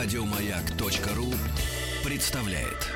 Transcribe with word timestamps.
Радиомаяк.ру 0.00 1.26
представляет. 2.08 2.86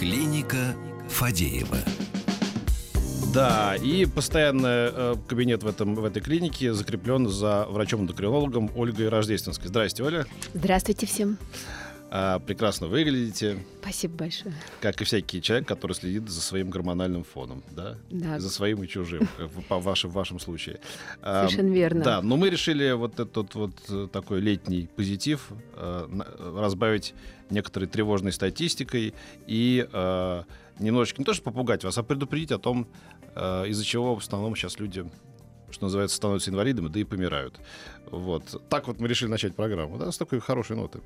Клиника 0.00 0.74
Фадеева. 1.08 1.78
Да, 3.32 3.76
и 3.76 4.04
постоянно 4.04 4.66
э, 4.66 5.14
кабинет 5.28 5.62
в, 5.62 5.68
этом, 5.68 5.94
в 5.94 6.04
этой 6.04 6.20
клинике 6.20 6.74
закреплен 6.74 7.28
за 7.28 7.66
врачом-эндокринологом 7.70 8.72
Ольгой 8.74 9.08
Рождественской. 9.08 9.68
Здрасте, 9.68 10.02
Оля. 10.02 10.26
Здравствуйте 10.54 11.06
всем. 11.06 11.38
А, 12.14 12.40
прекрасно 12.40 12.88
выглядите. 12.88 13.64
Спасибо 13.80 14.16
большое. 14.18 14.54
Как 14.82 15.00
и 15.00 15.04
всякий 15.04 15.40
человек, 15.40 15.66
который 15.66 15.92
следит 15.94 16.28
за 16.28 16.42
своим 16.42 16.68
гормональным 16.68 17.24
фоном, 17.24 17.62
да? 17.70 17.96
Да. 18.10 18.38
За 18.38 18.50
своим 18.50 18.82
и 18.82 18.86
чужим, 18.86 19.26
в- 19.38 19.62
по 19.62 19.78
вашем, 19.78 20.10
в 20.10 20.12
вашем 20.12 20.38
случае. 20.38 20.78
А, 21.22 21.46
Совершенно 21.48 21.72
верно. 21.72 22.04
Да, 22.04 22.20
но 22.20 22.36
мы 22.36 22.50
решили 22.50 22.92
вот 22.92 23.18
этот 23.18 23.54
вот 23.54 23.72
э, 23.88 24.08
такой 24.12 24.40
летний 24.40 24.90
позитив 24.94 25.48
э, 25.76 26.06
э, 26.38 26.54
разбавить 26.60 27.14
некоторой 27.48 27.88
тревожной 27.88 28.32
статистикой 28.32 29.14
и 29.46 29.88
э, 29.90 30.42
немножечко 30.80 31.18
не 31.22 31.24
то 31.24 31.32
что 31.32 31.42
попугать 31.44 31.82
вас, 31.82 31.96
а 31.96 32.02
предупредить 32.02 32.52
о 32.52 32.58
том, 32.58 32.86
э, 33.34 33.68
из-за 33.68 33.84
чего 33.86 34.16
в 34.16 34.18
основном 34.18 34.54
сейчас 34.54 34.78
люди, 34.78 35.06
что 35.72 35.86
называется, 35.86 36.16
становятся 36.16 36.50
инвалидами, 36.50 36.88
да 36.88 37.00
и 37.00 37.04
помирают. 37.04 37.58
Вот. 38.10 38.62
Так 38.68 38.88
вот 38.88 39.00
мы 39.00 39.08
решили 39.08 39.28
начать 39.28 39.54
программу, 39.54 39.98
да, 39.98 40.12
с 40.12 40.18
такой 40.18 40.40
хорошей 40.40 40.76
ноты. 40.76 41.00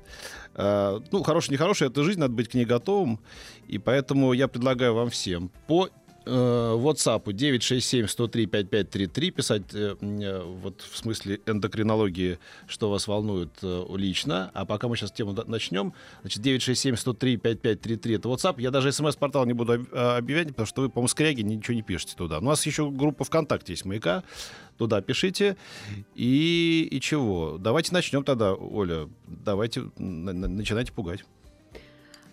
Э, 0.55 0.99
ну, 1.11 1.23
хороший, 1.23 1.51
нехороший, 1.51 1.87
это 1.87 2.03
жизнь, 2.03 2.19
надо 2.19 2.33
быть 2.33 2.49
к 2.49 2.53
ней 2.53 2.65
готовым, 2.65 3.19
и 3.67 3.77
поэтому 3.77 4.33
я 4.33 4.47
предлагаю 4.47 4.93
вам 4.93 5.09
всем 5.09 5.49
по 5.67 5.89
WhatsApp 6.27 7.23
967-103-5533 7.25 9.31
писать 9.31 9.63
э, 9.73 9.95
э, 10.01 10.43
вот 10.43 10.81
в 10.81 10.97
смысле 10.97 11.39
эндокринологии, 11.45 12.39
что 12.67 12.89
вас 12.89 13.07
волнует 13.07 13.49
э, 13.61 13.85
лично. 13.95 14.51
А 14.53 14.65
пока 14.65 14.87
мы 14.87 14.97
сейчас 14.97 15.11
тему 15.11 15.35
начнем, 15.47 15.93
значит, 16.21 16.45
967-103-5533 16.45 18.15
это 18.15 18.29
WhatsApp. 18.29 18.61
Я 18.61 18.71
даже 18.71 18.91
смс-портал 18.91 19.45
не 19.45 19.53
буду 19.53 19.73
об- 19.73 19.93
объявлять, 19.93 20.49
потому 20.49 20.65
что 20.65 20.81
вы, 20.81 20.89
по-моему, 20.89 21.07
скряги 21.07 21.41
ничего 21.41 21.75
не 21.75 21.81
пишете 21.81 22.15
туда. 22.15 22.39
У 22.39 22.43
нас 22.43 22.65
еще 22.65 22.89
группа 22.89 23.23
ВКонтакте 23.23 23.73
есть, 23.73 23.85
«Маяка». 23.85 24.23
Туда 24.77 25.01
пишите. 25.01 25.57
И, 26.13 26.87
и 26.91 27.01
чего? 27.01 27.57
Давайте 27.57 27.91
начнем 27.95 28.23
тогда, 28.23 28.53
Оля. 28.53 29.09
Давайте 29.25 29.85
на- 29.97 30.33
на- 30.33 30.47
начинайте 30.47 30.93
пугать. 30.93 31.25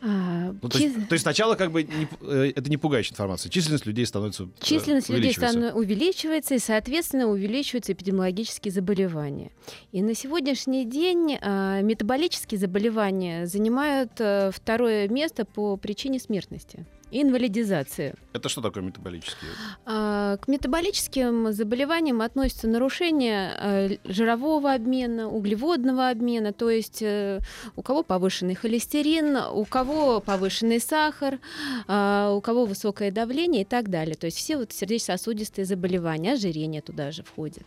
А, 0.07 0.53
Ну, 0.61 0.69
то, 0.69 0.79
чис- 0.79 0.83
есть, 0.83 1.09
то 1.09 1.13
есть 1.15 1.23
сначала 1.23 1.55
как 1.55 1.73
бы 1.73 1.83
не 1.83 2.07
э, 2.21 2.53
это 2.55 2.69
не 2.69 2.77
пугающая 2.77 3.13
информация. 3.15 3.49
Численность 3.49 3.87
людей 3.87 4.05
становится 4.05 4.45
э, 4.45 4.47
Численность 4.61 5.09
людей 5.09 5.23
увеличивается. 5.31 5.59
стану- 5.61 5.79
увеличивается, 5.79 6.55
и, 6.57 6.59
соответственно, 6.59 7.29
увеличиваются 7.29 7.93
эпидемиологические 7.93 8.71
заболевания. 8.73 9.51
И 9.93 10.03
на 10.03 10.15
сегодняшний 10.15 10.85
день 10.85 11.39
а, 11.41 11.81
метаболические 11.81 12.59
заболевания 12.59 13.47
занимают 13.47 14.13
а, 14.21 14.51
второе 14.53 15.09
место 15.09 15.45
по 15.47 15.77
причине 15.79 16.19
смертности 16.19 16.85
и 17.15 17.23
инвалидизации. 17.23 18.15
Это 18.33 18.49
что 18.49 18.61
такое 18.61 18.83
метаболические? 18.83 19.51
А, 19.87 20.37
К 20.39 20.49
метаболическим 20.49 21.53
заболеваниям 21.53 22.21
относятся 22.21 22.67
нарушения 22.67 23.53
э, 23.61 23.97
жирового 24.05 24.75
обмена, 24.75 25.29
углеводного 25.29 26.11
обмена, 26.11 26.53
то 26.53 26.69
есть 26.69 27.03
э, 27.03 27.41
у 27.77 27.83
кого 27.83 28.03
повышенный 28.03 28.57
холестерин, 28.57 29.37
у 29.37 29.65
кого 29.65 30.21
повышенный 30.21 30.81
сахар, 30.81 31.39
а, 31.87 32.33
у 32.33 32.41
кого 32.41 32.65
высокое 32.65 33.13
давление 33.13 33.63
и 33.63 33.65
так 33.65 33.91
далее. 33.91 34.17
То 34.17 34.27
есть 34.27 34.39
все 34.39 34.57
вот 34.57 34.73
сердечно-сосудистые 34.73 35.67
заболевания, 35.67 36.33
ожирение 36.33 36.83
туда 36.83 37.13
же 37.13 37.23
входит. 37.23 37.65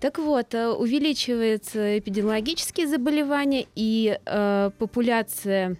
Так 0.00 0.18
вот, 0.18 0.52
э, 0.52 0.68
увеличиваются 0.68 1.98
эпидемиологические 2.00 2.88
заболевания, 2.88 3.66
и 3.76 4.18
э, 4.26 4.70
популяция 4.78 5.76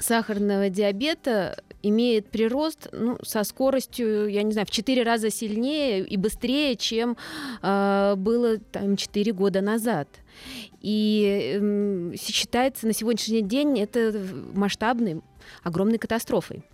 сахарного 0.00 0.68
диабета 0.68 1.62
имеет 1.82 2.28
прирост 2.28 2.88
ну, 2.92 3.18
со 3.22 3.44
скоростью, 3.44 4.28
я 4.28 4.42
не 4.42 4.52
знаю, 4.52 4.66
в 4.66 4.70
4 4.70 5.02
раза 5.02 5.30
сильнее 5.30 6.04
и 6.04 6.16
быстрее, 6.16 6.76
чем 6.76 7.16
э, 7.62 8.14
было 8.16 8.58
там, 8.58 8.96
4 8.96 9.32
года 9.32 9.60
назад. 9.60 10.08
И 10.80 11.54
эм, 11.56 12.14
считается 12.16 12.86
на 12.86 12.92
сегодняшний 12.92 13.42
день 13.42 13.78
это 13.78 14.12
масштабной, 14.54 15.20
огромной 15.62 15.98
катастрофой. 15.98 16.64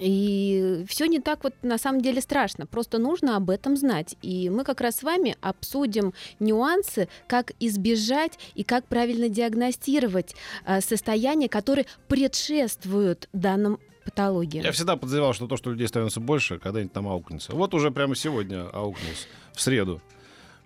И 0.00 0.84
все 0.88 1.06
не 1.06 1.20
так 1.20 1.44
вот 1.44 1.54
на 1.62 1.78
самом 1.78 2.00
деле 2.00 2.20
страшно, 2.20 2.66
просто 2.66 2.98
нужно 2.98 3.36
об 3.36 3.50
этом 3.50 3.76
знать. 3.76 4.16
И 4.22 4.50
мы 4.50 4.64
как 4.64 4.80
раз 4.80 4.96
с 4.96 5.02
вами 5.02 5.36
обсудим 5.40 6.12
нюансы, 6.40 7.08
как 7.26 7.52
избежать 7.60 8.38
и 8.54 8.64
как 8.64 8.86
правильно 8.86 9.28
диагностировать 9.28 10.34
э, 10.66 10.80
состояния, 10.80 11.48
которые 11.48 11.86
предшествуют 12.08 13.28
данным 13.32 13.78
патологиям. 14.04 14.64
Я 14.64 14.72
всегда 14.72 14.96
подозревал, 14.96 15.32
что 15.32 15.46
то, 15.46 15.56
что 15.56 15.70
людей 15.70 15.88
становится 15.88 16.20
больше, 16.20 16.58
когда-нибудь 16.58 16.92
там 16.92 17.08
аукнется. 17.08 17.54
Вот 17.54 17.74
уже 17.74 17.90
прямо 17.90 18.14
сегодня 18.14 18.68
аукнулся. 18.68 19.26
В 19.52 19.60
среду, 19.60 20.00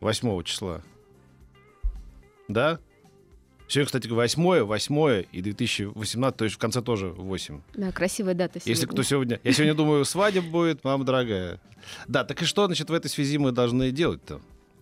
8 0.01 0.43
числа. 0.43 0.83
Да? 2.49 2.81
Сегодня, 3.69 3.87
кстати, 3.87 4.09
8, 4.09 4.63
8 4.63 5.25
и 5.31 5.43
2018, 5.43 6.37
то 6.37 6.45
есть 6.45 6.57
в 6.57 6.59
конце 6.59 6.81
тоже 6.81 7.09
8. 7.09 7.61
Да, 7.75 7.93
красивая 7.93 8.33
дата 8.33 8.61
сегодня. 8.61 8.73
Если 8.73 8.87
кто 8.87 9.03
сегодня... 9.03 9.41
Я 9.45 9.53
сегодня 9.53 9.75
думаю, 9.75 10.07
свадьба 10.07 10.41
будет, 10.41 10.85
мама 10.85 11.05
дорогая. 11.05 11.61
Да, 12.07 12.25
так 12.25 12.41
и 12.41 12.47
что, 12.47 12.65
значит, 12.67 12.89
в 12.89 12.95
этой 12.95 13.09
связи 13.09 13.37
мы 13.37 13.53
должны 13.53 13.91
делать-то? 13.91 14.41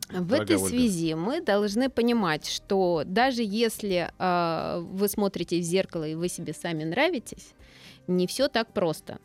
В 0.09 0.27
Дорогая 0.27 0.43
этой 0.43 0.56
Ольга. 0.56 0.69
связи 0.69 1.15
мы 1.15 1.41
должны 1.41 1.91
понимать, 1.91 2.47
что 2.47 3.03
даже 3.05 3.43
если 3.43 4.11
э, 4.19 4.81
вы 4.81 5.09
смотрите 5.09 5.59
в 5.59 5.62
зеркало 5.62 6.05
и 6.06 6.15
вы 6.15 6.28
себе 6.28 6.53
сами 6.53 6.84
нравитесь, 6.84 7.55
не 8.09 8.27
все 8.27 8.49
так 8.49 8.72
просто. 8.72 9.19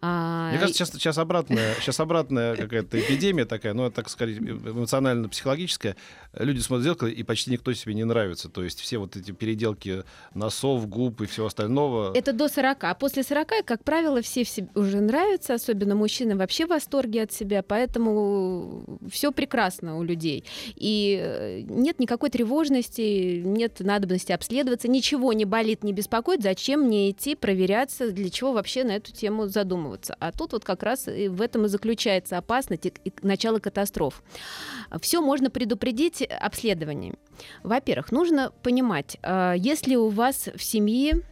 А, 0.00 0.50
Мне 0.50 0.58
кажется, 0.58 0.78
сейчас, 0.78 0.90
сейчас 0.92 1.18
обратная, 1.18 1.74
сейчас 1.80 2.00
обратная 2.00 2.56
какая-то 2.56 3.00
эпидемия 3.00 3.44
такая, 3.44 3.74
ну, 3.74 3.90
так 3.90 4.08
сказать, 4.08 4.38
эмоционально-психологическая. 4.38 5.96
Люди 6.34 6.60
смотрят 6.60 6.84
в 6.84 6.88
зеркало, 6.88 7.08
и 7.08 7.22
почти 7.22 7.50
никто 7.50 7.72
себе 7.72 7.94
не 7.94 8.04
нравится. 8.04 8.48
То 8.48 8.62
есть 8.62 8.80
все 8.80 8.98
вот 8.98 9.16
эти 9.16 9.32
переделки 9.32 10.04
носов, 10.34 10.88
губ 10.88 11.20
и 11.20 11.26
всего 11.26 11.46
остального. 11.46 12.12
Это 12.16 12.32
до 12.32 12.48
40. 12.48 12.84
А 12.84 12.94
после 12.94 13.22
40, 13.22 13.64
как 13.64 13.84
правило, 13.84 14.22
все 14.22 14.44
уже 14.74 15.00
нравятся, 15.00 15.54
особенно 15.54 15.94
мужчины 15.94 16.36
вообще 16.36 16.66
в 16.66 16.70
восторге 16.70 17.22
от 17.22 17.32
себя, 17.32 17.62
поэтому 17.62 18.98
все 19.10 19.32
прекрасно 19.32 19.98
у 19.98 20.02
людей. 20.02 20.27
И 20.74 21.18
э, 21.20 21.60
нет 21.68 21.98
никакой 21.98 22.30
тревожности, 22.30 23.42
нет 23.44 23.80
надобности 23.80 24.32
обследоваться, 24.32 24.88
ничего 24.88 25.32
не 25.32 25.44
болит, 25.44 25.84
не 25.84 25.92
беспокоит, 25.92 26.42
зачем 26.42 26.82
мне 26.82 27.10
идти 27.10 27.34
проверяться, 27.34 28.10
для 28.10 28.30
чего 28.30 28.52
вообще 28.52 28.84
на 28.84 28.92
эту 28.92 29.12
тему 29.12 29.46
задумываться. 29.46 30.16
А 30.20 30.32
тут 30.32 30.52
вот 30.52 30.64
как 30.64 30.82
раз 30.82 31.08
и 31.08 31.28
в 31.28 31.40
этом 31.40 31.66
и 31.66 31.68
заключается 31.68 32.38
опасность 32.38 32.86
и 32.86 32.92
начало 33.22 33.58
катастроф. 33.58 34.22
Все 35.00 35.20
можно 35.20 35.50
предупредить 35.50 36.22
обследованием. 36.22 37.16
Во-первых, 37.62 38.12
нужно 38.12 38.52
понимать, 38.62 39.16
э, 39.22 39.54
если 39.56 39.96
у 39.96 40.08
вас 40.08 40.48
в 40.54 40.62
семье 40.62 41.22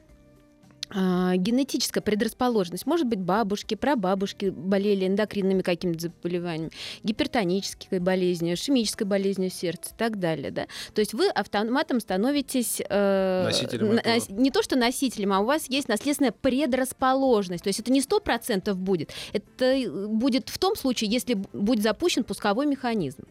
генетическая 0.91 2.01
предрасположенность. 2.01 2.87
Может 2.87 3.07
быть, 3.07 3.19
бабушки, 3.19 3.75
прабабушки 3.75 4.51
болели 4.51 5.07
эндокринными 5.07 5.63
какими-то 5.63 6.03
заболеваниями, 6.09 6.71
гипертонической 7.03 7.99
болезнью, 7.99 8.55
ишемической 8.55 9.07
болезнью 9.07 9.51
сердца 9.51 9.91
и 9.95 9.99
так 9.99 10.19
далее. 10.21 10.51
Да? 10.51 10.67
То 10.95 11.01
есть 11.01 11.13
вы 11.15 11.29
автоматом 11.29 12.01
становитесь... 12.01 12.81
э, 12.89 13.45
Носителем 13.45 13.97
на- 13.97 14.01
этого. 14.01 14.39
Не 14.41 14.51
то, 14.51 14.63
что 14.63 14.77
носителем, 14.77 15.33
а 15.33 15.41
у 15.41 15.45
вас 15.45 15.69
есть 15.69 15.89
наследственная 15.89 16.33
предрасположенность. 16.33 17.65
То 17.65 17.69
есть 17.69 17.81
это 17.81 17.91
не 17.93 18.01
100% 18.01 18.73
будет. 18.75 19.13
Это 19.33 19.91
будет 20.09 20.49
в 20.49 20.59
том 20.59 20.77
случае, 20.77 21.11
если 21.11 21.35
будет 21.53 21.83
запущен 21.83 22.23
пусковой 22.25 22.67
механизм. 22.67 23.25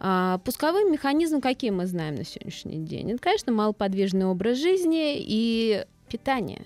А, 0.00 0.38
пусковой 0.38 0.90
механизм, 0.90 1.40
какие 1.40 1.70
мы 1.70 1.86
знаем 1.86 2.16
на 2.16 2.24
сегодняшний 2.24 2.78
день? 2.78 3.12
Это, 3.12 3.20
конечно, 3.20 3.52
малоподвижный 3.52 4.26
образ 4.26 4.58
жизни 4.58 5.16
и 5.18 5.84
питание. 6.08 6.64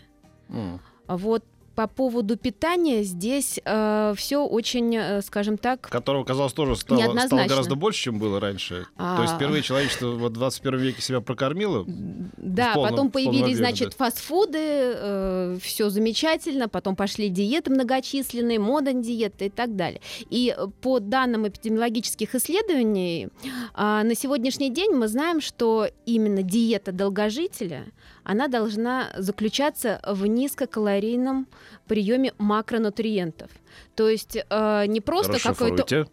А 1.06 1.16
Вот 1.16 1.44
по 1.74 1.86
поводу 1.86 2.36
питания 2.36 3.02
здесь 3.02 3.58
э, 3.64 4.14
все 4.16 4.44
очень, 4.44 4.94
э, 4.94 5.22
скажем 5.22 5.56
так, 5.56 5.80
Которого, 5.80 6.24
казалось, 6.24 6.52
тоже 6.52 6.76
стало, 6.76 7.18
стало 7.18 7.46
гораздо 7.46 7.76
больше, 7.76 8.02
чем 8.02 8.18
было 8.18 8.40
раньше. 8.40 8.86
А. 8.96 9.16
То 9.16 9.22
есть 9.22 9.34
впервые 9.34 9.62
человечество 9.62 10.08
в 10.08 10.28
21 10.30 10.78
веке 10.80 11.00
себя 11.00 11.20
прокормило. 11.20 11.84
Да, 11.86 12.74
полном- 12.74 12.90
потом 12.90 13.10
появились, 13.10 13.42
объеме, 13.42 13.56
значит, 13.56 13.94
фастфуды, 13.94 15.58
все 15.62 15.88
замечательно, 15.88 16.68
потом 16.68 16.94
пошли 16.94 17.30
диеты 17.30 17.70
многочисленные, 17.70 18.58
мода 18.58 18.92
диеты 18.92 19.46
и 19.46 19.50
так 19.50 19.74
далее. 19.74 20.02
И 20.28 20.54
э, 20.56 20.66
по 20.82 21.00
данным 21.00 21.48
эпидемиологических 21.48 22.34
исследований, 22.34 23.28
а, 23.72 24.04
на 24.04 24.14
сегодняшний 24.14 24.70
день 24.70 24.92
мы 24.92 25.08
знаем, 25.08 25.40
что 25.40 25.88
именно 26.04 26.42
диета 26.42 26.92
долгожителя, 26.92 27.86
она 28.24 28.48
должна 28.48 29.10
заключаться 29.16 30.00
в 30.06 30.26
низкокалорийном 30.26 31.46
приеме 31.86 32.32
макронутриентов. 32.38 33.50
То 33.94 34.08
есть 34.08 34.36
э, 34.36 34.84
не 34.86 35.00
просто 35.00 35.38
какой-то 35.40 36.06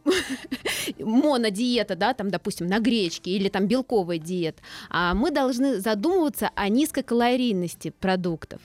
монодиета, 1.00 1.96
да, 1.96 2.14
там, 2.14 2.30
допустим, 2.30 2.68
на 2.68 2.80
гречке 2.80 3.32
или 3.32 3.50
там 3.50 3.68
белковая 3.68 4.18
диета, 4.18 4.62
а 4.90 5.14
мы 5.14 5.32
должны 5.32 5.80
задумываться 5.80 6.52
о 6.56 6.70
низкокалорийности 6.70 7.92
продуктов. 7.92 8.62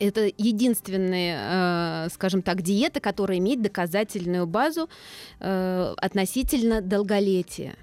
Это 0.00 0.30
единственная, 0.36 2.06
э, 2.06 2.08
скажем 2.10 2.42
так, 2.42 2.62
диета, 2.62 3.00
которая 3.00 3.38
имеет 3.38 3.62
доказательную 3.62 4.46
базу 4.46 4.88
э, 5.40 5.94
относительно 5.96 6.80
долголетия. 6.80 7.74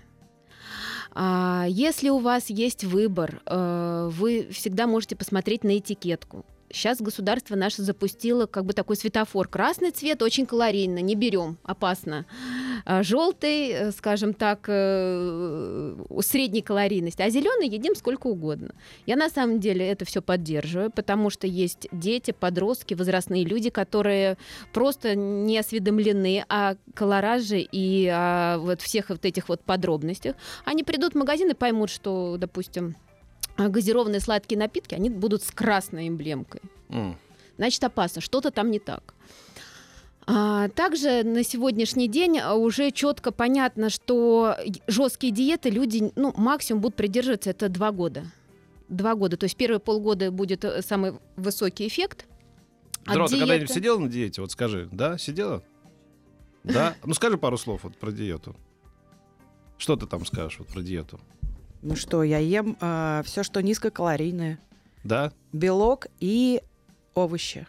А 1.18 1.66
Если 1.70 2.10
у 2.10 2.20
вас 2.20 2.50
есть 2.50 2.84
выбор, 2.84 3.42
э, 3.46 4.10
вы 4.12 4.50
всегда 4.52 4.86
можете 4.86 5.16
посмотреть 5.16 5.64
на 5.64 5.78
этикетку. 5.78 6.46
Сейчас 6.72 7.00
государство 7.00 7.56
наше 7.56 7.84
запустило 7.84 8.48
как 8.48 8.66
бы 8.66 8.74
такой 8.74 8.96
светофор. 8.96 9.48
Красный 9.48 9.92
цвет 9.92 10.22
очень 10.22 10.46
калорийно, 10.46 11.00
не 11.00 11.16
берем, 11.16 11.58
опасно. 11.64 12.26
А 12.86 13.04
Желтый, 13.04 13.70
э, 13.70 13.92
скажем 13.92 14.34
так, 14.34 14.66
э, 14.68 15.96
средней 16.22 16.62
калорийности, 16.62 17.22
а 17.22 17.30
зеленый 17.30 17.68
едим 17.68 17.96
сколько 17.96 18.28
угодно. 18.28 18.74
Я 19.06 19.16
на 19.16 19.30
самом 19.30 19.60
деле 19.60 19.88
это 19.88 20.06
все 20.06 20.22
поддерживаю, 20.22 20.92
потому 20.92 21.30
что 21.30 21.48
есть 21.48 21.88
дети, 21.92 22.32
подростки, 22.32 22.94
возрастные 22.94 23.46
люди, 23.46 23.70
которые 23.70 24.38
просто 24.74 25.16
не 25.16 25.58
осведомлены 25.58 26.46
о 26.50 26.76
колораже 26.94 27.60
и 27.60 28.08
о 28.08 28.58
вот 28.58 28.82
всех 28.82 29.10
вот 29.10 29.24
этих 29.26 29.50
вот 29.50 29.62
подробностях. 29.62 30.36
Они 30.66 30.84
придут 30.84 31.14
в 31.14 31.18
магазин 31.18 31.52
и 31.52 31.54
поймут, 31.54 31.90
что, 31.90 32.38
допустим, 32.38 32.96
газированные 33.58 34.20
сладкие 34.20 34.60
напитки, 34.60 34.96
они 34.96 35.10
будут 35.10 35.44
с 35.44 35.52
красной 35.52 36.08
эмблемкой. 36.08 36.62
М. 36.90 37.18
Значит, 37.58 37.84
опасно, 37.84 38.22
что-то 38.22 38.52
там 38.52 38.72
не 38.72 38.80
так. 38.80 39.14
А, 40.28 40.70
также 40.70 41.24
на 41.24 41.44
сегодняшний 41.44 42.08
день 42.08 42.40
а, 42.40 42.56
уже 42.56 42.92
четко 42.92 43.32
понятно, 43.32 43.90
что 43.90 44.56
жесткие 44.88 45.32
диеты 45.32 45.70
люди, 45.70 46.12
ну, 46.16 46.34
максимум 46.36 46.82
будут 46.82 46.96
придерживаться 46.96 47.52
это 47.52 47.70
два 47.70 47.92
года. 47.92 48.26
Два 48.90 49.16
года. 49.16 49.38
То 49.38 49.46
есть 49.46 49.56
первые 49.56 49.80
полгода 49.80 50.32
будет 50.32 50.64
э, 50.64 50.82
самый 50.82 51.14
высокий 51.36 51.88
эффект. 51.88 52.26
Здорово, 53.06 53.30
ты 53.30 53.38
когда-нибудь 53.38 53.68
диеты. 53.68 53.74
сидела 53.74 54.00
на 54.00 54.10
диете? 54.10 54.42
Вот 54.42 54.52
скажи, 54.52 54.90
да, 54.92 55.18
сидела? 55.18 55.64
Да? 56.64 56.96
Ну 57.04 57.14
скажи 57.14 57.38
пару 57.38 57.58
слов 57.58 57.84
вот 57.84 57.96
про 57.98 58.12
диету. 58.12 58.56
Что 59.78 59.96
ты 59.96 60.08
там 60.08 60.26
скажешь 60.26 60.58
вот 60.60 60.68
про 60.70 60.82
диету? 60.82 61.20
Ну 61.82 61.96
что, 61.96 62.24
я 62.24 62.40
ем 62.40 62.76
все, 63.24 63.44
что 63.44 63.62
низкокалорийное. 63.62 64.60
Да? 65.04 65.32
Белок 65.54 66.08
и 66.20 66.62
овощи. 67.14 67.68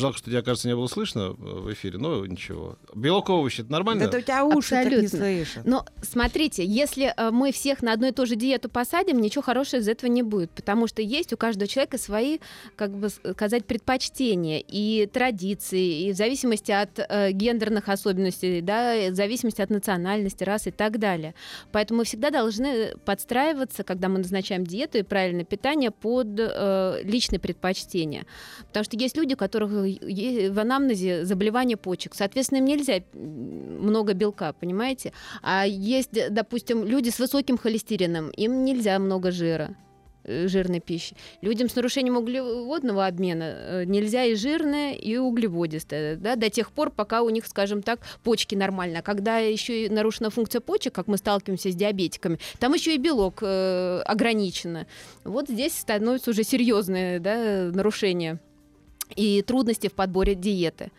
Жалко, 0.00 0.18
что 0.18 0.30
тебя, 0.30 0.42
кажется, 0.42 0.66
не 0.66 0.74
было 0.74 0.86
слышно 0.86 1.20
э, 1.20 1.32
в 1.34 1.72
эфире, 1.72 1.98
но 1.98 2.24
ничего. 2.24 2.78
Белок 2.94 3.28
овощи, 3.28 3.60
это 3.60 3.70
нормально? 3.70 4.08
Да 4.08 4.08
это 4.08 4.18
у 4.18 4.20
тебя 4.22 4.44
уши 4.44 4.70
так 4.70 4.86
не 4.86 5.04
Абсолютно. 5.04 5.18
слышат. 5.18 5.64
Но 5.64 5.84
смотрите, 6.02 6.64
если 6.64 7.12
э, 7.14 7.30
мы 7.30 7.52
всех 7.52 7.82
на 7.82 7.92
одну 7.92 8.08
и 8.08 8.12
ту 8.12 8.24
же 8.24 8.36
диету 8.36 8.70
посадим, 8.70 9.20
ничего 9.20 9.42
хорошего 9.42 9.80
из 9.80 9.88
этого 9.88 10.10
не 10.10 10.22
будет, 10.22 10.50
потому 10.50 10.86
что 10.86 11.02
есть 11.02 11.32
у 11.32 11.36
каждого 11.36 11.68
человека 11.68 11.98
свои, 11.98 12.38
как 12.76 12.92
бы 12.96 13.10
сказать, 13.10 13.66
предпочтения 13.66 14.62
и 14.66 15.06
традиции, 15.06 16.08
и 16.08 16.12
в 16.12 16.16
зависимости 16.16 16.72
от 16.72 16.98
э, 16.98 17.32
гендерных 17.32 17.88
особенностей, 17.88 18.62
да, 18.62 19.10
в 19.10 19.14
зависимости 19.14 19.60
от 19.60 19.70
национальности, 19.70 20.44
расы 20.44 20.70
и 20.70 20.72
так 20.72 20.98
далее. 20.98 21.34
Поэтому 21.72 21.98
мы 21.98 22.04
всегда 22.04 22.30
должны 22.30 22.96
подстраиваться, 23.04 23.84
когда 23.84 24.08
мы 24.08 24.18
назначаем 24.18 24.64
диету 24.64 24.98
и 24.98 25.02
правильное 25.02 25.44
питание 25.44 25.90
под 25.90 26.28
э, 26.38 27.02
личные 27.04 27.38
предпочтения. 27.38 28.24
Потому 28.68 28.84
что 28.84 28.96
есть 28.96 29.16
люди, 29.16 29.34
у 29.34 29.36
которых 29.36 29.70
в 29.98 30.58
анамнезе 30.58 31.24
заболевание 31.24 31.76
почек. 31.76 32.14
Соответственно, 32.14 32.58
им 32.58 32.64
нельзя 32.66 33.02
много 33.80 34.14
белка, 34.14 34.52
понимаете? 34.52 35.12
А 35.42 35.66
есть, 35.66 36.10
допустим, 36.30 36.84
люди 36.84 37.10
с 37.10 37.18
высоким 37.18 37.58
холестерином, 37.58 38.30
им 38.30 38.64
нельзя 38.64 38.98
много 38.98 39.30
жира 39.30 39.76
э, 40.24 40.48
жирной 40.48 40.80
пищи. 40.80 41.16
Людям 41.40 41.68
с 41.68 41.76
нарушением 41.76 42.16
углеводного 42.16 43.06
обмена 43.06 43.44
э, 43.44 43.84
нельзя 43.84 44.24
и 44.24 44.34
жирное, 44.34 44.92
и 44.92 45.16
углеводистое, 45.16 46.16
да, 46.16 46.36
до 46.36 46.50
тех 46.50 46.72
пор, 46.72 46.90
пока 46.90 47.22
у 47.22 47.30
них, 47.30 47.46
скажем 47.46 47.82
так, 47.82 48.00
почки 48.22 48.54
нормально. 48.54 49.00
А 49.00 49.02
когда 49.02 49.38
еще 49.38 49.86
и 49.86 49.88
нарушена 49.88 50.30
функция 50.30 50.60
почек, 50.60 50.94
как 50.94 51.06
мы 51.06 51.16
сталкиваемся 51.16 51.70
с 51.70 51.74
диабетиками, 51.74 52.38
там 52.58 52.74
еще 52.74 52.94
и 52.94 52.98
белок 52.98 53.38
э, 53.42 54.02
ограничено. 54.04 54.86
Вот 55.24 55.48
здесь 55.48 55.78
становится 55.78 56.30
уже 56.30 56.44
серьезное 56.44 57.18
да, 57.18 57.70
нарушение 57.72 58.38
и 59.16 59.42
трудности 59.42 59.88
в 59.88 59.92
подборе 59.92 60.34
диеты. 60.34 60.90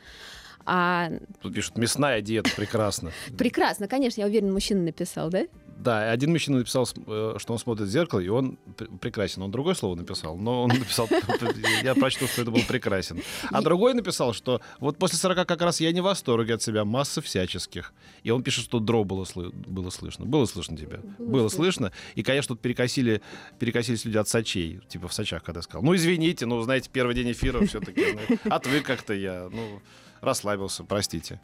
А, 0.65 1.09
Тут 1.41 1.53
пишут, 1.55 1.77
мясная 1.77 2.21
диета, 2.21 2.49
прекрасно. 2.55 3.11
прекрасно, 3.37 3.87
конечно, 3.87 4.21
я 4.21 4.27
уверена, 4.27 4.51
мужчина 4.51 4.83
написал, 4.83 5.29
да? 5.29 5.45
Да, 5.83 6.11
один 6.11 6.31
мужчина 6.31 6.57
написал, 6.59 6.87
э, 7.07 7.35
что 7.37 7.53
он 7.53 7.59
смотрит 7.59 7.87
в 7.87 7.91
зеркало, 7.91 8.19
и 8.19 8.27
он 8.27 8.57
пр- 8.77 8.87
прекрасен. 8.99 9.41
Он 9.41 9.49
другое 9.51 9.73
слово 9.73 9.95
написал, 9.95 10.37
но 10.37 10.63
он 10.63 10.69
написал, 10.69 11.09
я 11.83 11.95
прочту, 11.95 12.27
что 12.27 12.43
это 12.43 12.51
был 12.51 12.61
прекрасен. 12.67 13.21
А 13.49 13.61
другой 13.61 13.93
написал, 13.93 14.33
что 14.33 14.61
вот 14.79 14.97
после 14.97 15.17
40 15.17 15.47
как 15.47 15.61
раз 15.61 15.79
я 15.81 15.91
не 15.91 16.01
в 16.01 16.03
восторге 16.03 16.53
от 16.53 16.61
себя, 16.61 16.85
масса 16.85 17.21
всяческих. 17.21 17.93
И 18.23 18.29
он 18.29 18.43
пишет, 18.43 18.65
что 18.65 18.79
дро 18.79 19.03
было, 19.03 19.23
слы- 19.23 19.51
было 19.51 19.89
слышно. 19.89 20.25
Было 20.25 20.45
слышно 20.45 20.77
тебя? 20.77 20.99
Было 21.17 21.27
Было 21.41 21.49
слышно. 21.49 21.91
И, 22.15 22.21
конечно, 22.21 22.55
тут 22.55 22.61
перекосили, 22.61 23.21
перекосились 23.57 24.05
люди 24.05 24.17
от 24.17 24.27
сачей, 24.27 24.81
типа 24.87 25.07
в 25.07 25.13
сачах, 25.13 25.43
когда 25.43 25.61
сказал. 25.63 25.83
Ну, 25.83 25.95
извините, 25.95 26.45
ну, 26.45 26.61
знаете, 26.61 26.89
первый 26.93 27.15
день 27.15 27.31
эфира 27.31 27.65
все-таки. 27.65 28.17
Отвык 28.45 28.85
как-то 28.85 29.13
я, 29.13 29.49
ну, 29.51 29.81
расслабился, 30.21 30.83
простите. 30.83 31.39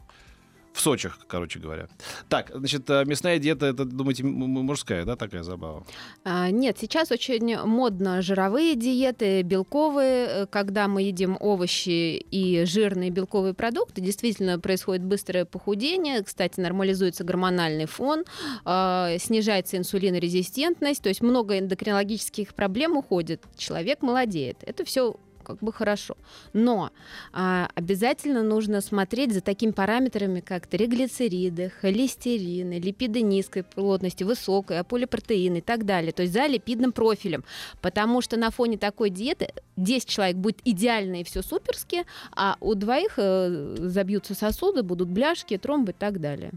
В 0.78 0.80
Сочах, 0.80 1.18
короче 1.26 1.58
говоря. 1.58 1.88
Так, 2.28 2.52
значит, 2.54 2.88
э, 2.88 3.04
мясная 3.04 3.40
диета, 3.40 3.66
это, 3.66 3.84
думаете, 3.84 4.22
мужская, 4.22 5.04
да, 5.04 5.16
такая 5.16 5.42
забава? 5.42 5.84
А, 6.22 6.50
Нет, 6.52 6.78
сейчас 6.80 7.10
очень 7.10 7.58
модно 7.64 8.22
жировые 8.22 8.76
диеты, 8.76 9.42
белковые, 9.42 10.26
э, 10.28 10.46
когда 10.46 10.86
мы 10.86 11.02
едим 11.02 11.36
овощи 11.40 12.18
и 12.18 12.64
жирные 12.64 13.10
белковые 13.10 13.54
продукты, 13.54 14.00
действительно 14.00 14.60
происходит 14.60 15.02
быстрое 15.02 15.44
похудение, 15.44 16.22
кстати, 16.22 16.60
нормализуется 16.60 17.24
гормональный 17.24 17.86
фон, 17.86 18.22
а, 18.64 19.18
снижается 19.18 19.78
инсулинорезистентность, 19.78 21.02
то 21.02 21.08
есть 21.08 21.22
много 21.22 21.58
эндокринологических 21.58 22.54
проблем 22.54 22.96
уходит, 22.96 23.42
человек 23.56 24.02
молодеет. 24.02 24.58
Это 24.60 24.84
все 24.84 25.16
как 25.48 25.58
бы 25.58 25.72
хорошо. 25.72 26.16
Но 26.52 26.90
а, 27.32 27.68
обязательно 27.74 28.42
нужно 28.42 28.80
смотреть 28.80 29.32
за 29.32 29.40
такими 29.40 29.70
параметрами, 29.70 30.40
как 30.40 30.66
триглицериды, 30.66 31.72
холестерины, 31.80 32.78
липиды 32.78 33.22
низкой 33.22 33.62
плотности, 33.62 34.24
высокой, 34.24 34.80
а 34.80 34.84
полипротеины 34.84 35.58
и 35.58 35.62
так 35.62 35.84
далее. 35.84 36.12
То 36.12 36.22
есть 36.22 36.34
за 36.34 36.46
липидным 36.46 36.92
профилем. 36.92 37.44
Потому 37.80 38.20
что 38.20 38.36
на 38.36 38.50
фоне 38.50 38.78
такой 38.78 39.10
диеты 39.10 39.52
10 39.76 40.08
человек 40.08 40.36
будет 40.36 40.60
идеально 40.64 41.20
и 41.20 41.24
все 41.24 41.42
суперски, 41.42 42.04
а 42.32 42.56
у 42.60 42.74
двоих 42.74 43.14
э, 43.16 43.76
забьются 43.78 44.34
сосуды, 44.34 44.82
будут 44.82 45.08
бляшки, 45.08 45.56
тромбы 45.56 45.92
и 45.92 45.94
так 45.98 46.20
далее. 46.20 46.52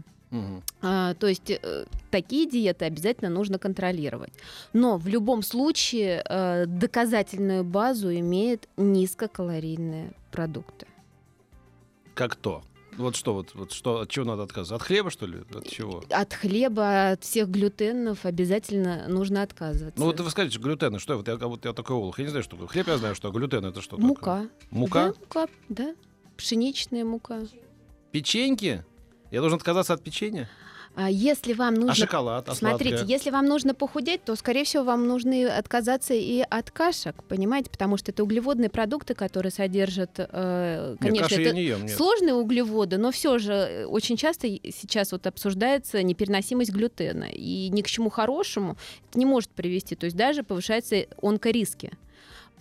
А, 0.80 1.14
то 1.14 1.26
есть 1.26 1.50
э, 1.50 1.84
такие 2.10 2.48
диеты 2.48 2.84
обязательно 2.84 3.30
нужно 3.30 3.58
контролировать. 3.58 4.32
Но 4.72 4.96
в 4.96 5.06
любом 5.06 5.42
случае 5.42 6.24
э, 6.28 6.66
доказательную 6.66 7.64
базу 7.64 8.12
имеют 8.12 8.68
низкокалорийные 8.76 10.12
продукты. 10.30 10.86
Как 12.14 12.36
то? 12.36 12.62
Вот 12.98 13.16
что, 13.16 13.32
вот, 13.32 13.54
вот 13.54 13.72
что, 13.72 14.00
от 14.00 14.10
чего 14.10 14.26
надо 14.26 14.42
отказываться? 14.42 14.74
От 14.74 14.82
хлеба, 14.82 15.10
что 15.10 15.26
ли? 15.26 15.38
От 15.54 15.66
чего? 15.66 16.02
От 16.10 16.34
хлеба, 16.34 17.12
от 17.12 17.24
всех 17.24 17.48
глютенов 17.48 18.26
обязательно 18.26 19.08
нужно 19.08 19.42
отказываться. 19.42 19.98
Ну 19.98 20.06
вот 20.06 20.20
вы 20.20 20.28
скажете, 20.30 20.58
глютен, 20.58 20.98
что 20.98 21.16
вот 21.16 21.26
я, 21.26 21.36
вот 21.36 21.64
я 21.64 21.72
такой 21.72 21.96
олух, 21.96 22.18
я 22.18 22.24
не 22.26 22.30
знаю, 22.30 22.42
что 22.42 22.56
такое. 22.56 22.68
Хлеб 22.68 22.88
я 22.88 22.98
знаю, 22.98 23.14
что 23.14 23.28
а 23.28 23.30
глютен 23.30 23.64
это 23.64 23.80
что 23.80 23.96
такое? 23.96 24.06
мука. 24.06 24.48
Мука? 24.70 25.06
Да, 25.08 25.14
мука, 25.20 25.46
да. 25.70 25.94
Пшеничная 26.36 27.04
мука. 27.04 27.40
Печеньки? 28.10 28.84
Я 29.32 29.40
должен 29.40 29.56
отказаться 29.56 29.94
от 29.94 30.02
печенья? 30.02 30.48
А 30.94 31.10
Если 31.10 31.54
вам 31.54 31.72
А 31.74 31.78
нужно 31.78 31.94
шоколад, 31.94 32.50
а 32.50 32.54
Смотрите, 32.54 32.96
сладкое? 32.98 33.16
если 33.16 33.30
вам 33.30 33.46
нужно 33.46 33.74
похудеть, 33.74 34.24
то, 34.24 34.36
скорее 34.36 34.64
всего, 34.64 34.84
вам 34.84 35.06
нужно 35.06 35.56
отказаться 35.56 36.12
и 36.12 36.40
от 36.42 36.70
кашек, 36.70 37.22
понимаете, 37.24 37.70
потому 37.70 37.96
что 37.96 38.10
это 38.10 38.22
углеводные 38.22 38.68
продукты, 38.68 39.14
которые 39.14 39.50
содержат, 39.50 40.10
э, 40.18 40.90
Нет, 40.90 40.98
конечно, 41.00 41.28
каши 41.30 41.42
это 41.44 41.54
не 41.54 41.62
ем, 41.64 41.86
нет. 41.86 41.96
сложные 41.96 42.34
углеводы, 42.34 42.98
но 42.98 43.10
все 43.10 43.38
же 43.38 43.52
э, 43.54 43.84
очень 43.86 44.18
часто 44.18 44.48
сейчас 44.48 45.12
вот 45.12 45.26
обсуждается 45.26 46.02
непереносимость 46.02 46.70
глютена, 46.70 47.28
и 47.32 47.70
ни 47.70 47.80
к 47.80 47.86
чему 47.86 48.10
хорошему 48.10 48.76
это 49.08 49.18
не 49.18 49.24
может 49.24 49.48
привести, 49.48 49.96
то 49.96 50.04
есть 50.04 50.16
даже 50.16 50.42
повышаются 50.42 51.06
онкориски. 51.22 51.92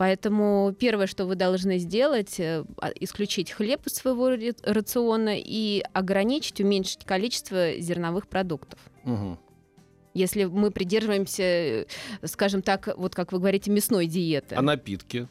Поэтому 0.02 0.74
первое, 0.80 1.06
что 1.06 1.28
вы 1.28 1.36
должны 1.36 1.78
сделать, 1.78 2.40
э, 2.40 2.64
а- 2.82 2.90
исключить 3.00 3.52
хлеб 3.52 3.86
из 3.86 3.94
своего 3.94 4.32
рациона 4.64 5.36
и 5.38 5.84
ограничить, 5.94 6.60
уменьшить 6.60 7.06
количество 7.06 7.74
зерновых 7.80 8.28
продуктов. 8.28 8.80
Мгм. 9.04 9.38
Если 10.16 10.46
мы 10.46 10.72
придерживаемся, 10.72 11.44
э, 11.44 11.86
скажем 12.24 12.64
так, 12.64 12.90
вот 12.98 13.14
как 13.14 13.32
вы 13.32 13.38
говорите, 13.38 13.70
мясной 13.70 14.08
диеты. 14.08 14.56
А 14.56 14.64
напитки? 14.64 15.28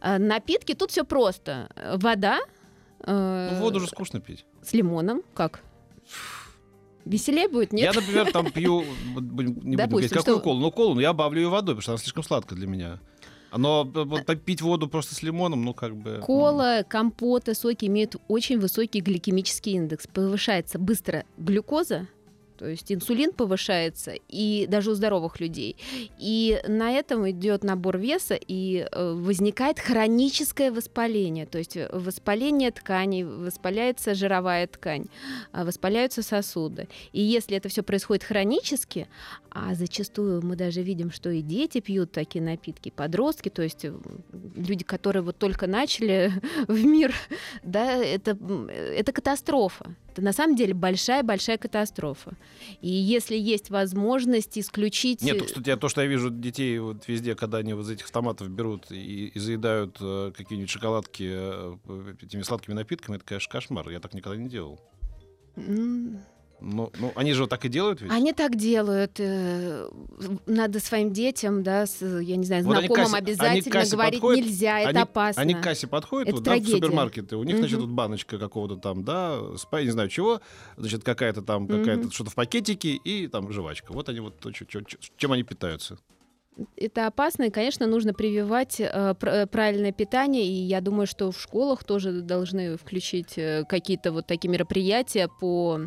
А 0.00 0.20
Напитки 0.20 0.74
тут 0.74 0.92
все 0.92 1.02
просто. 1.02 1.68
Э, 1.74 1.96
Вода. 1.96 2.38
Ну, 3.04 3.58
воду 3.58 3.80
же 3.80 3.88
скучно 3.88 4.20
пить. 4.20 4.46
С 4.62 4.72
лимоном. 4.74 5.22
Как? 5.34 5.60
Веселее 7.04 7.48
будет, 7.48 7.72
нет? 7.72 7.92
Я, 7.92 8.00
например, 8.00 8.30
там 8.32 8.50
пью, 8.52 8.82
не 9.06 9.20
будем 9.20 9.54
Допустим, 9.76 9.88
говорить, 9.90 10.10
какую 10.12 10.36
что- 10.36 10.40
колу, 10.44 10.60
ну 10.60 10.70
колу, 10.70 10.94
но 10.94 11.00
я 11.00 11.10
обавлю 11.10 11.40
ее 11.42 11.48
водой, 11.48 11.74
потому 11.74 11.82
что 11.82 11.92
она 11.92 11.98
слишком 11.98 12.22
сладкая 12.22 12.56
для 12.56 12.68
меня. 12.68 13.00
Но 13.56 13.90
э, 13.94 14.24
попить 14.24 14.62
воду 14.62 14.88
просто 14.88 15.14
с 15.14 15.22
лимоном, 15.22 15.64
ну 15.64 15.74
как 15.74 15.96
бы... 15.96 16.20
Кола, 16.22 16.84
компоты, 16.88 17.54
соки 17.54 17.86
имеют 17.86 18.16
очень 18.28 18.58
высокий 18.58 19.00
гликемический 19.00 19.72
индекс. 19.72 20.06
Повышается 20.06 20.78
быстро 20.78 21.24
глюкоза, 21.36 22.08
то 22.56 22.66
есть 22.66 22.90
инсулин 22.92 23.32
повышается, 23.32 24.14
и 24.28 24.66
даже 24.68 24.90
у 24.90 24.94
здоровых 24.94 25.40
людей. 25.40 25.76
И 26.18 26.60
на 26.66 26.92
этом 26.92 27.28
идет 27.30 27.64
набор 27.64 27.98
веса, 27.98 28.34
и 28.34 28.86
э, 28.90 29.12
возникает 29.12 29.78
хроническое 29.78 30.70
воспаление. 30.70 31.46
То 31.46 31.58
есть 31.58 31.76
э, 31.76 31.88
воспаление 31.92 32.70
тканей, 32.70 33.24
воспаляется 33.24 34.14
жировая 34.14 34.66
ткань, 34.66 35.06
а, 35.52 35.64
воспаляются 35.64 36.22
сосуды. 36.22 36.88
И 37.12 37.20
если 37.20 37.56
это 37.56 37.68
все 37.68 37.82
происходит 37.82 38.24
хронически, 38.24 39.08
а 39.50 39.74
зачастую 39.74 40.44
мы 40.44 40.56
даже 40.56 40.82
видим, 40.82 41.10
что 41.10 41.30
и 41.30 41.42
дети 41.42 41.80
пьют 41.80 42.12
такие 42.12 42.42
напитки, 42.42 42.90
подростки, 42.90 43.48
то 43.48 43.62
есть 43.62 43.84
э, 43.84 43.92
люди, 44.56 44.84
которые 44.84 45.22
вот 45.22 45.38
только 45.38 45.66
начали 45.66 46.32
в 46.68 46.84
мир, 46.84 47.14
да, 47.62 47.96
это, 47.96 48.32
м, 48.32 48.68
это 48.68 49.12
катастрофа. 49.12 49.94
Это 50.14 50.22
на 50.22 50.32
самом 50.32 50.54
деле 50.54 50.74
большая-большая 50.74 51.58
катастрофа. 51.58 52.36
И 52.80 52.88
если 52.88 53.36
есть 53.36 53.68
возможность 53.70 54.56
исключить... 54.56 55.22
Нет, 55.22 55.42
кстати, 55.42 55.68
я- 55.68 55.76
то, 55.76 55.88
что 55.88 56.02
я 56.02 56.06
вижу 56.06 56.30
детей 56.30 56.78
вот 56.78 57.08
везде, 57.08 57.34
когда 57.34 57.58
они 57.58 57.72
вот 57.74 57.82
из 57.82 57.90
этих 57.90 58.04
автоматов 58.04 58.48
берут 58.48 58.92
и, 58.92 59.26
и 59.26 59.38
заедают 59.40 59.96
э, 60.00 60.30
какие-нибудь 60.36 60.70
шоколадки 60.70 61.28
э, 61.28 61.76
этими 62.22 62.42
сладкими 62.42 62.74
напитками, 62.74 63.16
это, 63.16 63.24
конечно, 63.24 63.50
кошмар. 63.50 63.88
Я 63.90 63.98
так 63.98 64.14
никогда 64.14 64.36
не 64.40 64.48
делал. 64.48 64.80
М, 65.56 66.20
Ну, 66.60 66.90
ну 66.98 67.12
они 67.14 67.32
же 67.32 67.42
вот 67.42 67.50
так 67.50 67.64
и 67.64 67.68
делают 67.68 68.00
ведь? 68.00 68.10
Они 68.10 68.32
так 68.32 68.56
делают. 68.56 69.18
э, 69.18 69.88
Надо 70.46 70.80
своим 70.80 71.12
детям, 71.12 71.62
да, 71.62 71.86
с, 71.86 72.00
я 72.02 72.36
не 72.36 72.44
знаю, 72.44 72.64
Вот 72.64 72.78
знакомым 72.78 73.04
кассе- 73.04 73.16
они 73.16 73.24
к 73.24 73.28
обязательно 73.28 73.72
кассе 73.72 73.96
говорить 73.96 74.20
подходят, 74.20 74.44
нельзя, 74.44 74.80
это 74.80 74.88
они, 74.88 74.98
опасно. 75.00 75.42
Они 75.42 75.54
к 75.54 75.60
кассе 75.62 75.86
подходят, 75.86 76.28
Это 76.28 76.36
вот, 76.36 76.44
да, 76.44 76.56
в 76.56 76.66
супермаркеты. 76.66 77.36
У 77.36 77.42
них, 77.42 77.58
значит, 77.58 77.78
тут 77.78 77.90
баночка 77.90 78.38
какого-то 78.38 78.76
там, 78.76 79.04
да, 79.04 79.40
спа, 79.56 79.82
не 79.82 79.90
знаю 79.90 80.08
чего, 80.08 80.40
значит, 80.76 81.04
какая-то 81.04 81.42
там, 81.42 81.66
какая-то 81.66 82.10
что-то 82.10 82.30
в 82.30 82.34
пакетике 82.34 82.90
и 82.94 83.26
там 83.28 83.50
жвачка. 83.52 83.92
Вот 83.92 84.08
они 84.08 84.20
вот 84.20 84.34
чем 85.16 85.32
они 85.32 85.42
питаются. 85.42 85.98
Это 86.76 87.08
опасно, 87.08 87.44
и, 87.44 87.50
конечно, 87.50 87.86
нужно 87.86 88.14
прививать 88.14 88.80
э, 88.80 89.14
э, 89.20 89.46
правильное 89.46 89.90
питание, 89.90 90.46
и 90.46 90.52
я 90.52 90.80
думаю, 90.80 91.06
что 91.08 91.32
в 91.32 91.40
школах 91.40 91.82
тоже 91.82 92.22
должны 92.22 92.76
включить 92.76 93.36
э, 93.36 93.64
какие-то 93.68 94.12
вот 94.12 94.26
такие 94.28 94.50
мероприятия 94.50 95.28
по 95.40 95.80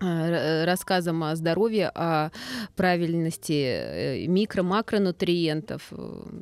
э, 0.00 0.04
р- 0.06 0.66
рассказам 0.66 1.22
о 1.24 1.34
здоровье, 1.36 1.90
о 1.94 2.30
правильности 2.76 3.52
э, 3.52 4.26
микро-макронутриентов. 4.26 5.82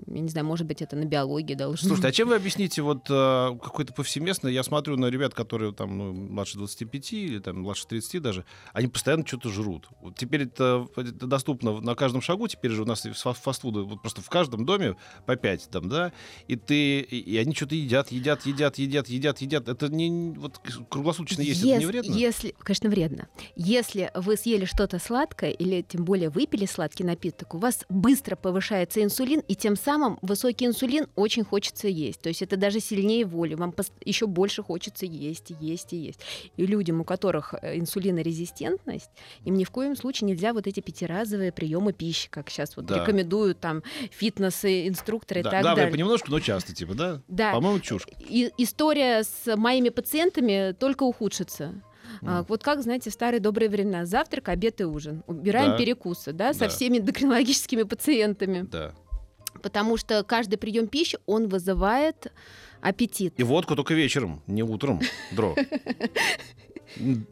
Я 0.07 0.21
не 0.21 0.29
знаю, 0.29 0.47
может 0.47 0.67
быть, 0.67 0.83
это 0.83 0.97
на 0.97 1.05
биологии 1.05 1.55
должно 1.55 1.89
Слушайте, 1.89 2.09
а 2.09 2.13
чем 2.13 2.29
вы 2.29 2.37
объясните 2.37 2.83
вот 2.83 3.07
э, 3.11 3.59
какой-то 3.63 3.93
повсеместно? 3.93 4.49
Я 4.49 4.63
смотрю 4.63 4.97
на 4.97 5.07
ребят, 5.07 5.35
которые 5.35 5.73
там 5.73 5.97
ну, 5.99 6.13
младше 6.13 6.59
25 6.59 7.13
или 7.13 7.39
там 7.39 7.61
младше 7.63 7.87
30 7.87 8.23
даже, 8.23 8.45
они 8.73 8.89
постоянно 8.89 9.27
что-то 9.27 9.49
жрут. 9.51 9.89
Вот 10.01 10.17
теперь 10.17 10.43
это, 10.45 10.87
это 10.97 11.27
доступно 11.27 11.81
на 11.81 11.95
каждом 11.95 12.21
шагу. 12.23 12.49
Теперь 12.49 12.71
же 12.73 12.83
у 12.83 12.87
нас 12.87 13.03
фастфуды 13.43 13.81
вот 13.81 14.03
просто 14.03 14.21
в 14.23 14.29
каждом 14.31 14.65
доме 14.67 14.97
по 15.27 15.37
5 15.37 15.69
там, 15.71 15.89
да, 15.89 16.13
и 16.49 16.57
ты 16.57 17.01
и, 17.01 17.37
они 17.39 17.55
что-то 17.55 17.75
едят, 17.75 18.11
едят, 18.13 18.47
едят, 18.47 18.79
едят, 18.79 19.09
едят, 19.09 19.39
едят. 19.41 19.69
Это 19.69 19.89
не 19.89 20.31
вот 20.37 20.61
круглосуточно 20.89 21.43
есть, 21.43 21.61
это 21.61 21.67
не 21.69 21.75
Если- 21.75 21.87
вредно? 21.87 22.13
Если, 22.13 22.55
конечно, 22.59 22.91
вредно. 22.91 23.29
Если 23.55 24.11
вы 24.15 24.37
съели 24.37 24.65
что-то 24.65 24.99
сладкое 24.99 25.50
или 25.50 25.83
тем 25.83 26.05
более 26.05 26.29
выпили 26.31 26.67
сладкий 26.67 27.05
напиток, 27.05 27.55
у 27.55 27.59
вас 27.59 27.85
быстро 27.88 28.37
повышается 28.37 29.03
инсулин, 29.03 29.41
и 29.47 29.55
тем 29.55 29.76
самым 29.76 30.19
высокий 30.23 30.67
инсулин 30.67 31.07
очень 31.15 31.45
хочется 31.45 31.88
есть. 31.88 32.21
То 32.21 32.29
есть 32.29 32.43
это 32.43 32.57
даже 32.57 32.81
сильнее 32.81 33.25
воли. 33.25 33.55
Вам 33.55 33.75
еще 34.05 34.26
больше 34.26 34.62
хочется 34.62 35.07
есть, 35.07 35.50
и 35.50 35.57
есть 35.61 35.93
и 35.93 35.97
есть. 35.97 36.21
И 36.57 36.67
людям, 36.67 37.00
у 37.00 37.05
которых 37.05 37.55
э, 37.62 37.79
инсулинорезистентность, 37.79 39.11
им 39.45 39.55
ни 39.55 39.65
в 39.65 39.71
коем 39.71 39.97
случае 39.97 40.29
нельзя 40.29 40.53
вот 40.53 40.67
эти 40.67 40.81
пятиразовые 40.81 41.53
приемы 41.53 41.93
пищи, 41.93 42.29
как 42.31 42.50
сейчас 42.50 42.76
вот 42.76 42.87
Да. 42.87 43.00
рекомендуют 43.00 43.61
там 43.61 43.83
фитнес-инструкторы 44.11 45.43
Да, 45.43 45.49
и 45.49 45.53
так 45.53 45.62
главное, 45.62 45.76
далее. 45.85 45.93
понемножку, 45.93 46.31
но 46.31 46.41
часто, 46.41 46.75
типа, 46.75 46.95
да? 46.95 47.23
Да. 47.29 47.53
По-моему, 47.53 47.81
чушь. 47.81 48.07
И 48.19 48.50
история 48.59 49.23
с 49.23 49.57
моими 49.57 49.88
пациентами 49.88 50.73
только 50.79 51.05
ухудшится. 51.05 51.75
Мгм. 52.23 52.44
вот 52.49 52.62
как, 52.62 52.82
знаете, 52.82 53.11
в 53.11 53.12
старые 53.12 53.40
добрые 53.40 53.68
времена. 53.68 54.06
Завтрак, 54.06 54.49
обед 54.49 54.80
и 54.80 54.85
ужин. 54.85 55.23
Убираем 55.26 55.73
Да. 55.73 55.78
перекусы, 55.78 56.32
да, 56.32 56.52
со 56.52 56.61
Да. 56.61 56.68
всеми 56.68 56.99
эндокринологическими 56.99 57.82
пациентами. 57.85 58.62
Да. 58.62 58.94
Потому 59.62 59.96
что 59.96 60.23
каждый 60.23 60.56
прием 60.56 60.87
пищи, 60.87 61.18
он 61.26 61.49
вызывает 61.49 62.32
аппетит. 62.82 63.35
И 63.38 63.42
водку 63.42 63.75
только 63.75 63.94
вечером, 63.94 64.42
не 64.46 64.62
утром, 64.62 65.00
дро. 65.32 65.54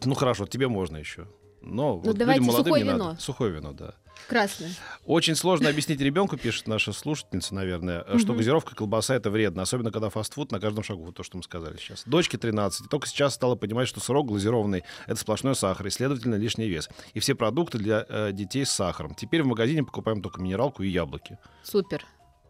Ну 0.05 0.15
хорошо, 0.15 0.47
тебе 0.47 0.69
можно 0.69 0.97
еще. 0.97 1.27
Но 1.63 1.97
вот 1.97 2.07
Ну, 2.07 2.13
давайте 2.13 2.41
людям 2.41 2.53
молодым 2.53 2.65
сухое 2.73 2.85
не 2.85 2.91
вино. 2.91 3.05
надо. 3.09 3.21
Сухое 3.21 3.53
вино, 3.53 3.73
да. 3.73 3.95
Красное. 4.29 4.71
Очень 5.05 5.35
сложно 5.35 5.69
объяснить 5.69 6.01
ребенку, 6.01 6.37
пишет 6.39 6.67
наша 6.67 6.93
слушательница, 6.93 7.55
наверное, 7.55 8.05
что 8.19 8.29
Мгм. 8.33 8.39
газировка, 8.39 8.75
колбаса 8.75 9.15
это 9.15 9.31
вредно, 9.31 9.63
особенно 9.63 9.91
когда 9.93 10.09
фастфуд 10.09 10.51
на 10.51 10.61
каждом 10.61 10.83
шагу, 10.83 11.05
вот 11.05 11.15
то, 11.15 11.23
что 11.23 11.37
мы 11.37 11.43
сказали 11.43 11.77
сейчас. 11.77 12.05
Дочке 12.07 12.39
13, 12.39 12.87
и 12.87 12.89
только 12.89 13.07
сейчас 13.07 13.35
стала 13.35 13.55
понимать, 13.55 13.87
что 13.87 14.01
сырок 14.01 14.27
глазированный 14.27 14.83
это 15.07 15.17
сплошной 15.17 15.55
сахар, 15.55 15.87
и, 15.87 15.91
следовательно, 15.91 16.37
лишний 16.37 16.69
вес. 16.69 16.89
И 17.13 17.21
все 17.21 17.35
продукты 17.35 17.79
для 17.79 18.07
э, 18.09 18.31
детей 18.33 18.65
с 18.65 18.71
сахаром. 18.71 19.15
Теперь 19.15 19.43
в 19.43 19.47
магазине 19.47 19.85
покупаем 19.85 20.23
только 20.23 20.41
минералку 20.41 20.83
и 20.83 20.89
яблоки. 20.89 21.39
Супер. 21.63 22.05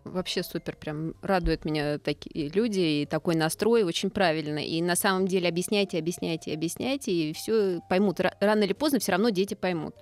Вообще 0.04 0.42
супер, 0.42 0.76
прям 0.76 1.14
радуют 1.22 1.64
меня 1.64 1.98
такие 1.98 2.50
люди 2.50 2.78
и 2.80 3.06
такой 3.06 3.36
настрой 3.36 3.84
очень 3.84 4.10
правильно. 4.10 4.58
И 4.58 4.82
на 4.82 4.96
самом 4.96 5.26
деле 5.26 5.48
объясняйте, 5.48 5.98
объясняйте, 5.98 6.52
объясняйте, 6.52 7.10
и 7.10 7.32
все 7.32 7.80
поймут. 7.88 8.20
Ра- 8.20 8.34
Рано 8.38 8.64
или 8.64 8.74
поздно 8.74 8.98
все 9.00 9.12
равно 9.12 9.30
дети 9.30 9.54
поймут. 9.54 9.94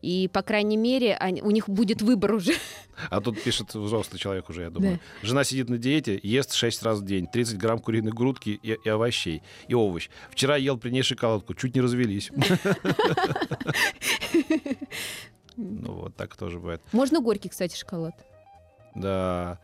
И, 0.00 0.28
по 0.32 0.42
крайней 0.42 0.76
мере, 0.76 1.16
они- 1.16 1.42
у 1.42 1.50
них 1.50 1.68
будет 1.68 2.02
выбор 2.02 2.34
уже. 2.34 2.52
А 3.10 3.20
тут 3.20 3.40
пишет 3.42 3.74
взрослый 3.74 4.18
человек 4.20 4.48
уже, 4.48 4.62
я 4.62 4.70
думаю. 4.70 5.00
Жена 5.22 5.44
сидит 5.44 5.68
на 5.68 5.76
диете, 5.78 6.18
ест 6.22 6.52
6 6.54 6.82
раз 6.82 7.00
в 7.00 7.04
день, 7.04 7.26
30 7.26 7.58
грамм 7.58 7.78
куриной 7.80 8.12
грудки 8.12 8.58
и, 8.62 8.78
и 8.84 8.88
овощей, 8.88 9.42
и 9.68 9.74
овощ. 9.74 10.08
Вчера 10.30 10.56
ел 10.56 10.76
при 10.78 10.90
ней 10.90 11.02
шоколадку, 11.02 11.54
чуть 11.54 11.74
не 11.74 11.80
развелись. 11.80 12.30
Ну 15.56 15.92
вот, 15.92 16.14
так 16.16 16.36
тоже 16.36 16.58
бывает. 16.58 16.80
Можно 16.92 17.20
горький, 17.20 17.48
кстати, 17.48 17.76
шоколад. 17.76 18.14
Да. 18.94 19.58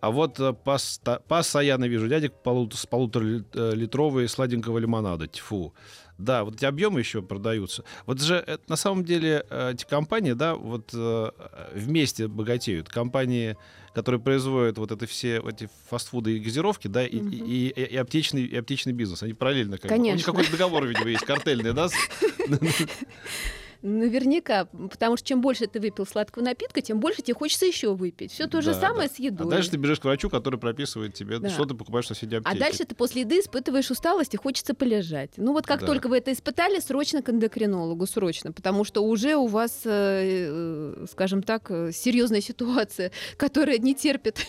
А 0.00 0.10
вот 0.10 0.38
э, 0.40 0.52
паста- 0.64 1.20
постоянно 1.28 1.84
вижу 1.86 2.08
дядек 2.08 2.32
полу- 2.44 2.70
с 2.72 2.86
полуторалитровой 2.86 4.28
сладенького 4.28 4.78
лимонада. 4.78 5.26
Тьфу. 5.28 5.74
Да, 6.18 6.44
вот 6.44 6.54
эти 6.56 6.64
объемы 6.64 7.00
еще 7.00 7.20
продаются. 7.22 7.84
Вот 8.06 8.20
же 8.20 8.42
э, 8.46 8.58
на 8.68 8.76
самом 8.76 9.04
деле 9.04 9.44
э, 9.50 9.72
эти 9.74 9.84
компании, 9.84 10.32
да, 10.34 10.54
вот 10.54 10.90
э, 10.94 11.30
вместе 11.74 12.28
богатеют. 12.28 12.88
Компании, 12.88 13.56
которые 13.94 14.20
производят 14.20 14.78
вот 14.78 14.92
это 14.92 15.06
все 15.06 15.42
эти 15.48 15.68
фастфуды 15.90 16.36
и 16.36 16.38
газировки, 16.38 16.86
да, 16.88 17.04
и, 17.06 17.16
Мгм. 17.20 17.30
и, 17.30 17.66
и- 17.68 17.84
и 17.94 17.96
аптечный, 17.96 18.44
и 18.44 18.56
аптечный 18.56 18.92
бизнес. 18.92 19.22
Они 19.22 19.32
параллельно 19.34 19.78
как 19.78 19.90
бы. 19.90 19.96
У 19.96 19.98
них 20.00 20.06
Конечно. 20.12 20.32
какой-то 20.32 20.52
договор, 20.52 20.86
видимо, 20.86 21.08
есть 21.10 21.24
картельный, 21.24 21.72
да? 21.72 21.88
Наверняка, 23.82 24.66
потому 24.66 25.16
что 25.16 25.26
чем 25.26 25.40
больше 25.40 25.66
ты 25.66 25.80
выпил 25.80 26.06
сладкого 26.06 26.44
напитка, 26.44 26.80
тем 26.80 27.00
больше 27.00 27.20
тебе 27.22 27.34
хочется 27.34 27.66
еще 27.66 27.94
выпить. 27.94 28.32
Все 28.32 28.46
то 28.46 28.60
же 28.62 28.72
Да, 28.74 28.80
самое 28.80 29.08
да. 29.08 29.14
с 29.14 29.18
едой. 29.18 29.46
А 29.46 29.50
дальше 29.50 29.70
ты 29.70 29.76
бежишь 29.76 29.98
к 29.98 30.04
врачу, 30.04 30.30
который 30.30 30.58
прописывает 30.58 31.14
тебе, 31.14 31.38
Да. 31.40 31.48
что 31.50 31.64
ты 31.64 31.74
покупаешь 31.74 32.04
в 32.04 32.08
соседней 32.08 32.36
А 32.36 32.40
аптеке. 32.40 32.58
дальше 32.60 32.84
ты 32.84 32.94
после 32.94 33.22
еды 33.22 33.40
испытываешь 33.40 33.90
усталость 33.90 34.34
и 34.34 34.36
хочется 34.36 34.74
полежать. 34.74 35.32
Ну 35.36 35.52
вот 35.52 35.66
как 35.66 35.80
Да. 35.80 35.86
только 35.86 36.08
вы 36.08 36.18
это 36.18 36.32
испытали, 36.32 36.78
срочно 36.78 37.22
к 37.22 37.28
эндокринологу, 37.30 38.06
срочно, 38.06 38.52
потому 38.52 38.84
что 38.84 39.02
уже 39.04 39.34
у 39.34 39.46
вас, 39.48 39.80
э, 39.84 39.88
э, 39.90 41.06
скажем 41.10 41.42
так, 41.42 41.70
э, 41.70 41.90
серьезная 41.92 42.40
ситуация, 42.40 43.10
которая 43.36 43.78
не 43.78 43.94
терпит. 43.94 44.46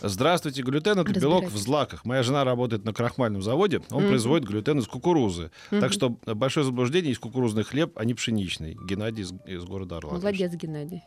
Здравствуйте, 0.00 0.62
глютен 0.62 0.98
это 0.98 1.12
белок 1.18 1.44
в 1.46 1.56
злаках. 1.56 2.04
Моя 2.04 2.22
жена 2.22 2.44
работает 2.44 2.84
на 2.84 2.92
крахмальном 2.92 3.42
заводе, 3.42 3.80
он 3.90 4.02
Мгм. 4.02 4.08
производит 4.10 4.46
глютен 4.48 4.78
из 4.78 4.86
кукурузы. 4.86 5.50
Мгм. 5.70 5.80
Так 5.80 5.92
что 5.92 6.10
большое 6.10 6.64
заблуждение, 6.66 7.10
есть 7.10 7.20
кукурузный 7.20 7.64
хлеб, 7.64 7.92
а 7.96 8.04
не 8.04 8.14
пшеничный. 8.14 8.76
Геннадий 8.86 9.22
из, 9.22 9.32
из 9.46 9.64
города 9.64 9.98
Орла. 9.98 10.14
Молодец, 10.14 10.52
Геннадий. 10.52 11.02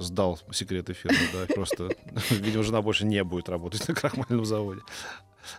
Сдал 0.00 0.40
секреты 0.50 0.92
фирмы, 0.92 1.18
да, 1.32 1.54
просто, 1.54 1.90
видимо, 2.30 2.64
жена 2.64 2.82
больше 2.82 3.04
не 3.06 3.22
будет 3.22 3.48
работать 3.48 3.86
на 3.88 3.94
крахмальном 3.94 4.44
заводе. 4.44 4.80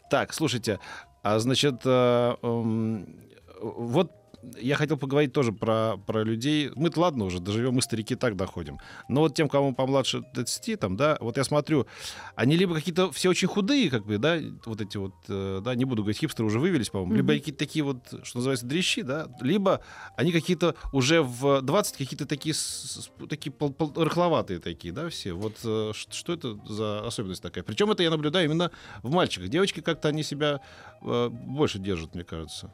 Так, 0.09 0.33
слушайте, 0.33 0.79
а 1.23 1.39
значит, 1.39 1.81
э, 1.85 2.35
эм, 2.41 3.07
вот 3.61 4.11
я 4.59 4.75
хотел 4.75 4.97
поговорить 4.97 5.33
тоже 5.33 5.51
про, 5.51 5.97
про 6.05 6.23
людей. 6.23 6.71
Мы-то 6.75 6.99
ладно 7.01 7.25
уже 7.25 7.39
доживем, 7.39 7.73
мы 7.73 7.81
старики 7.81 8.15
так 8.15 8.35
доходим. 8.35 8.77
Но 9.09 9.21
вот 9.21 9.35
тем, 9.35 9.49
кому 9.49 9.73
помладше 9.73 10.21
30, 10.33 10.79
там, 10.79 10.95
да, 10.97 11.17
вот 11.21 11.37
я 11.37 11.43
смотрю, 11.43 11.87
они 12.35 12.55
либо 12.57 12.73
какие-то 12.75 13.11
все 13.11 13.29
очень 13.29 13.47
худые, 13.47 13.89
как 13.89 14.05
бы, 14.05 14.17
да, 14.17 14.37
вот 14.65 14.81
эти 14.81 14.97
вот, 14.97 15.13
э, 15.27 15.61
да, 15.63 15.75
не 15.75 15.85
буду 15.85 16.03
говорить, 16.03 16.19
хипстеры 16.19 16.47
уже 16.47 16.59
вывелись, 16.59 16.89
по-моему, 16.89 17.13
либо 17.15 17.31
Мгм. 17.33 17.39
какие-то 17.39 17.59
такие 17.59 17.83
вот, 17.83 17.99
что 18.23 18.37
называется, 18.39 18.65
дрищи, 18.65 19.01
да, 19.01 19.27
либо 19.41 19.81
они 20.17 20.31
какие-то 20.31 20.75
уже 20.91 21.21
в 21.21 21.61
20 21.61 21.97
какие-то 21.97 22.25
такие, 22.25 22.53
такие 23.29 23.51
пол- 23.51 23.73
пол- 23.73 23.93
рыхловатые 23.95 24.59
такие, 24.59 24.93
да, 24.93 25.09
все. 25.09 25.33
Вот 25.33 25.55
э, 25.63 25.91
что 25.93 26.33
это 26.33 26.57
за 26.67 27.05
особенность 27.05 27.41
такая? 27.41 27.63
Причем 27.63 27.91
это 27.91 28.03
я 28.03 28.09
наблюдаю 28.09 28.45
именно 28.45 28.71
в 29.03 29.11
мальчиках. 29.11 29.49
Девочки 29.49 29.81
как-то 29.81 30.09
они 30.09 30.23
себя 30.23 30.61
э, 31.01 31.29
больше 31.29 31.79
держат, 31.79 32.15
мне 32.15 32.23
кажется. 32.23 32.73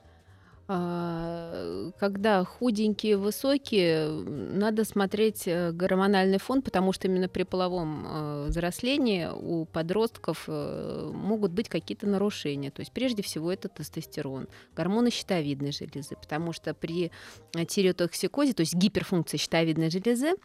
А, 0.74 1.92
Когда 2.00 2.46
худенькие, 2.46 3.18
высокие, 3.18 4.08
надо 4.08 4.86
смотреть 4.86 5.44
э, 5.46 5.74
гормональный 5.74 6.38
фон, 6.38 6.62
потому 6.62 6.94
что 6.94 7.10
именно 7.10 7.28
при 7.28 7.44
половом 7.44 8.06
э, 8.08 8.46
взрослении 8.48 9.28
у 9.34 9.66
подростков 9.66 10.46
э, 10.48 11.12
могут 11.14 11.52
быть 11.52 11.68
какие-то 11.68 12.08
нарушения. 12.08 12.72
То 12.72 12.80
есть 12.80 12.94
прежде 12.94 13.22
всего 13.22 13.52
это 13.52 13.68
тестостерон, 13.68 14.48
гормоны 14.74 15.12
щитовидной 15.12 15.74
железы, 15.74 16.16
потому 16.16 16.54
что 16.54 16.74
при 16.74 17.12
тиреотоксикозе, 17.52 18.54
то 18.54 18.62
есть 18.62 18.74
гиперфункции 18.74 19.36
щитовидной 19.36 19.90
железы, 19.90 20.36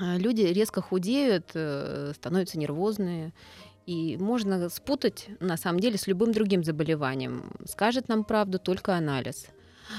люди 0.00 0.42
резко 0.42 0.80
худеют, 0.80 1.50
становятся 1.50 2.58
нервозные. 2.58 3.32
И 3.86 4.16
можно 4.16 4.68
спутать, 4.68 5.28
на 5.40 5.56
самом 5.56 5.80
деле, 5.80 5.98
с 5.98 6.06
любым 6.06 6.32
другим 6.32 6.62
заболеванием. 6.62 7.50
Скажет 7.66 8.08
нам 8.08 8.24
правду 8.24 8.58
только 8.58 8.94
анализ. 8.94 9.46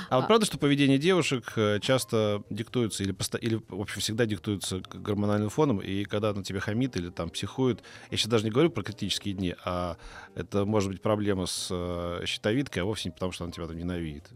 А 0.09 0.15
вот 0.15 0.23
А- 0.23 0.27
правда, 0.27 0.45
что 0.45 0.57
поведение 0.57 0.97
девушек 0.97 1.53
э, 1.55 1.79
часто 1.79 2.43
диктуется 2.49 3.03
или, 3.03 3.11
посто- 3.13 3.37
или 3.37 3.61
в 3.67 3.79
общем, 3.81 4.01
всегда 4.01 4.25
диктуется 4.25 4.81
гормональным 4.91 5.49
фоном, 5.49 5.79
и 5.81 6.05
когда 6.05 6.29
она 6.29 6.41
тебе 6.43 6.59
хамит 6.59 6.95
или 6.95 7.09
там 7.09 7.29
психует, 7.29 7.83
я 8.09 8.17
сейчас 8.17 8.27
даже 8.29 8.45
не 8.45 8.49
говорю 8.51 8.69
про 8.69 8.81
критические 8.83 9.33
дни, 9.35 9.53
а 9.65 9.97
это 10.35 10.65
может 10.65 10.89
быть 10.89 11.01
проблема 11.01 11.45
с 11.45 11.67
э, 11.69 12.25
щитовидкой, 12.25 12.83
а 12.83 12.85
вовсе 12.85 13.09
не 13.09 13.13
потому, 13.13 13.33
что 13.33 13.43
она 13.43 13.53
тебя 13.53 13.67
там 13.67 13.77
ненавидит. 13.77 14.29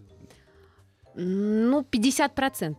Ну, 1.15 1.81
50%. 1.81 2.75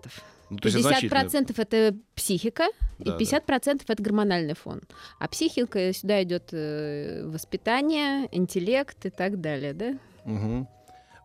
Ну, 0.51 0.57
то 0.59 0.69
есть 0.69 0.79
это. 0.85 1.05
50% 1.05 1.97
психика, 2.15 2.67
Да, 2.99 3.17
и 3.17 3.25
50% 3.25 3.83
это 3.87 4.03
гормональный 4.03 4.55
фон. 4.55 4.81
А 5.19 5.29
психика 5.29 5.93
сюда 5.93 6.23
идет 6.23 6.49
э, 6.53 7.27
воспитание, 7.27 8.29
интеллект 8.33 9.05
и 9.07 9.11
так 9.11 9.41
далее, 9.41 9.75
да? 9.75 9.99
Мгм. 10.25 10.69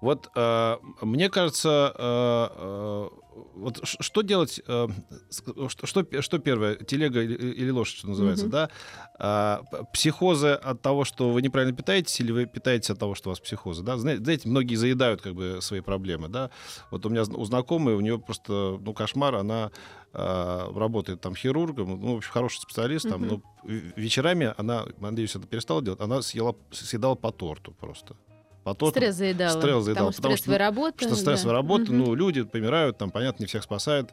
Вот 0.01 0.29
э, 0.35 0.77
мне 1.01 1.29
кажется, 1.29 1.93
э, 1.97 2.47
э, 2.57 3.09
вот 3.55 3.79
что 3.83 4.21
делать, 4.21 4.61
э, 4.67 4.87
что, 5.31 5.85
что, 5.85 6.21
что 6.21 6.39
первое, 6.39 6.75
телега 6.75 7.21
или, 7.21 7.35
или 7.35 7.69
лошадь, 7.69 7.97
что 7.97 8.07
называется, 8.09 8.45
Мгм. 8.45 8.51
да? 8.51 8.69
А, 9.19 9.61
психозы 9.93 10.49
от 10.49 10.81
того, 10.81 11.03
что 11.05 11.31
вы 11.31 11.41
неправильно 11.41 11.75
питаетесь, 11.75 12.19
или 12.19 12.31
вы 12.31 12.45
питаетесь 12.45 12.89
от 12.89 12.99
того, 12.99 13.15
что 13.15 13.29
у 13.29 13.31
вас 13.31 13.39
психозы, 13.39 13.83
да? 13.83 13.97
Зна- 13.97 14.17
Знаете, 14.17 14.49
многие 14.49 14.75
заедают 14.75 15.21
как 15.21 15.33
бы 15.35 15.59
свои 15.61 15.81
проблемы, 15.81 16.27
да? 16.29 16.49
Вот 16.91 17.05
у 17.05 17.09
меня 17.09 17.23
у 17.23 17.45
знакомой, 17.45 17.95
у 17.95 18.01
нее 18.01 18.19
просто, 18.19 18.77
ну, 18.79 18.93
кошмар, 18.93 19.35
она 19.35 19.71
а, 20.15 20.71
работает 20.75 21.21
там 21.21 21.35
хирургом, 21.35 21.99
ну, 21.99 22.13
в 22.13 22.17
общем, 22.17 22.31
хороший 22.31 22.59
специалист, 22.59 23.09
там, 23.09 23.21
Мгм. 23.21 23.29
но 23.63 23.71
вечерами 23.95 24.53
она, 24.57 24.85
надеюсь, 24.99 25.35
это 25.35 25.47
перестала 25.47 25.81
делать, 25.81 25.99
она 26.01 26.21
съела, 26.21 26.55
съедала 26.71 27.15
по 27.15 27.31
торту 27.31 27.71
просто. 27.71 28.15
По 28.63 28.74
торту. 28.74 28.98
Стресс 28.98 29.15
заедала. 29.15 29.50
Стресс 29.60 29.84
заедала, 29.84 29.93
Потому 29.93 30.12
что 30.12 30.22
потому 30.22 30.38
что, 30.38 30.43
стрессовая 30.43 30.58
работа. 30.60 31.05
Что 31.05 31.15
стрессовая 31.15 31.53
да. 31.55 31.62
работа, 31.62 31.84
Мгм. 31.91 31.98
ну, 32.00 32.15
люди 32.15 32.43
помирают, 32.43 32.98
там, 32.98 33.12
понятно, 33.12 33.43
не 33.43 33.48
всех 33.48 33.63
спасает. 33.63 34.12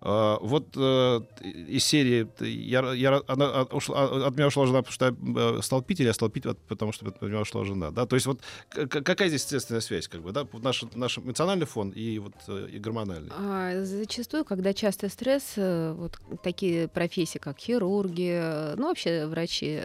А, 0.00 0.38
вот 0.40 0.68
э, 0.76 1.20
из 1.68 1.84
серии 1.84 2.28
я, 2.44 2.92
я, 2.92 3.20
она, 3.26 3.60
от, 3.62 3.72
ушла- 3.72 4.24
от 4.26 4.36
меня 4.36 4.46
ушла 4.46 4.66
жена, 4.66 4.82
потому 4.82 4.92
что 4.92 5.04
я 5.06 5.56
э, 5.58 5.62
или 6.00 6.06
я 6.08 6.12
вот 6.46 6.58
потому 6.68 6.92
что 6.92 7.06
от 7.08 7.20
меня 7.22 7.40
ушла 7.40 7.64
жена. 7.64 7.90
Да? 7.90 8.06
То 8.06 8.14
есть 8.16 8.26
вот 8.26 8.40
какая 8.70 9.28
здесь 9.28 9.42
естественная 9.42 9.80
связь? 9.80 10.06
Как 10.08 10.22
бы, 10.22 10.32
да? 10.32 10.46
Наш, 10.62 10.84
наш 10.94 11.18
эмоциональный 11.18 11.66
фон 11.66 11.90
и, 11.90 12.18
вот, 12.20 12.34
э, 12.46 12.68
и 12.72 12.78
гормональный. 12.78 13.30
А, 13.36 13.84
Зачастую, 13.84 14.44
когда 14.44 14.72
частый 14.72 15.10
стресс, 15.10 15.54
вот 15.56 16.18
такие 16.42 16.86
профессии, 16.88 17.38
как 17.38 17.58
хирурги, 17.58 18.76
ну 18.76 18.88
вообще 18.88 19.26
врачи, 19.26 19.80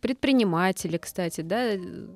предприниматели, 0.00 0.96
кстати, 0.96 1.40
да, 1.42 1.74
л- 1.74 2.08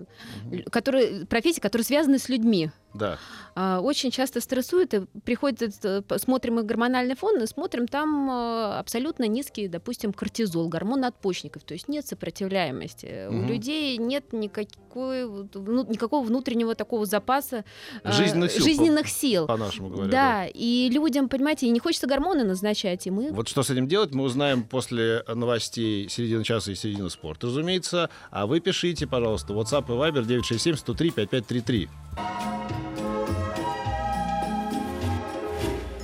которые, 0.70 1.26
профессии, 1.26 1.60
которые 1.60 1.84
связаны 1.84 2.18
с 2.18 2.28
людьми, 2.28 2.70
Да. 2.94 3.18
а, 3.54 3.80
очень 3.80 4.10
часто 4.10 4.40
стрессуют, 4.40 4.94
и 4.94 5.00
приходит, 5.24 5.74
э, 5.84 6.02
п- 6.02 6.18
смотрим 6.18 6.58
их 6.60 6.66
гормональный 6.66 7.11
фон, 7.14 7.42
и 7.42 7.46
смотрим 7.46 7.86
там 7.88 8.30
э, 8.30 8.78
абсолютно 8.78 9.26
низкий, 9.28 9.68
допустим, 9.68 10.12
кортизол, 10.12 10.68
гормон 10.68 11.00
надпочечников, 11.00 11.62
то 11.64 11.74
есть 11.74 11.88
нет 11.88 12.06
сопротивляемости. 12.06 13.26
У 13.28 13.32
Мгм. 13.32 13.46
людей 13.48 13.96
нет 13.98 14.32
никакой, 14.32 15.26
вну- 15.26 15.86
никакого 15.88 16.24
внутреннего 16.24 16.74
такого 16.74 17.06
запаса 17.06 17.64
э, 18.04 18.12
Жизненных 18.12 18.50
сил, 18.52 18.64
жизненных 18.64 19.08
сил. 19.08 19.46
По-нашему 19.46 19.88
говоря. 19.88 20.10
Да, 20.10 20.46
и 20.46 20.88
людям, 20.90 21.28
понимаете, 21.28 21.68
не 21.70 21.80
хочется 21.80 22.06
гормоны 22.06 22.44
назначать, 22.44 23.06
и 23.06 23.10
мы... 23.10 23.32
Вот 23.32 23.48
что 23.48 23.62
с 23.62 23.70
этим 23.70 23.88
делать, 23.88 24.12
мы 24.14 24.24
узнаем 24.24 24.62
после 24.64 25.22
новостей 25.26 26.08
середины 26.08 26.44
часа 26.44 26.72
и 26.72 26.74
середины 26.74 27.10
спорта, 27.10 27.46
разумеется. 27.46 28.10
А 28.30 28.46
вы 28.46 28.60
пишите, 28.60 29.06
пожалуйста, 29.06 29.52
WhatsApp 29.52 29.84
и 29.86 29.92
Viber 29.92 30.24
967 30.24 30.76
103 30.76 31.10
5533. 31.10 31.88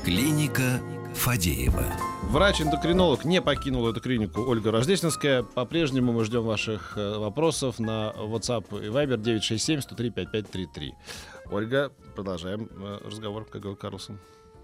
Клиника 0.04 0.80
Фадеева. 1.18 1.85
Врач-эндокринолог 2.31 3.24
не 3.24 3.42
покинула 3.42 3.90
эту 3.90 4.00
клинику 4.00 4.42
Ольга 4.42 4.70
Рождественская. 4.70 5.42
По-прежнему 5.42 6.12
мы 6.12 6.24
ждем 6.24 6.44
ваших 6.44 6.96
э, 6.96 7.18
вопросов 7.18 7.81
на 7.81 8.14
WhatsApp 8.16 8.64
и 8.85 8.87
Viber 8.87 9.16
967 9.16 9.81
103 9.81 10.11
5533. 10.11 10.94
Ольга, 11.50 11.90
продолжаем 12.14 12.68
э, 12.70 12.98
разговор, 13.04 13.44
как 13.44 13.62
говорил 13.62 13.76
Карлсон. 13.76 14.18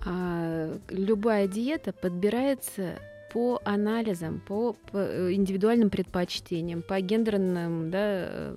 А, 0.07 0.79
любая 0.91 1.49
диета 1.49 1.93
подбирается 1.93 3.01
по 3.33 3.61
анализам, 3.65 4.41
по, 4.47 4.75
по, 4.93 4.99
э, 4.99 5.33
индивидуальным 5.33 5.91
предпочтениям, 5.91 6.83
по 6.83 7.01
гендерным, 7.01 7.91
да, 7.91 8.55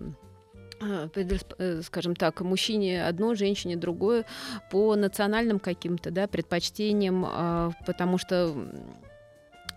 скажем 1.84 2.16
так, 2.16 2.42
мужчине 2.42 3.06
одно, 3.06 3.36
женщине 3.36 3.76
другое, 3.76 4.26
по 4.70 4.96
национальным 4.96 5.60
каким-то 5.60 6.12
да, 6.12 6.28
предпочтениям, 6.28 7.26
а, 7.28 7.72
потому 7.86 8.18
что 8.18 8.54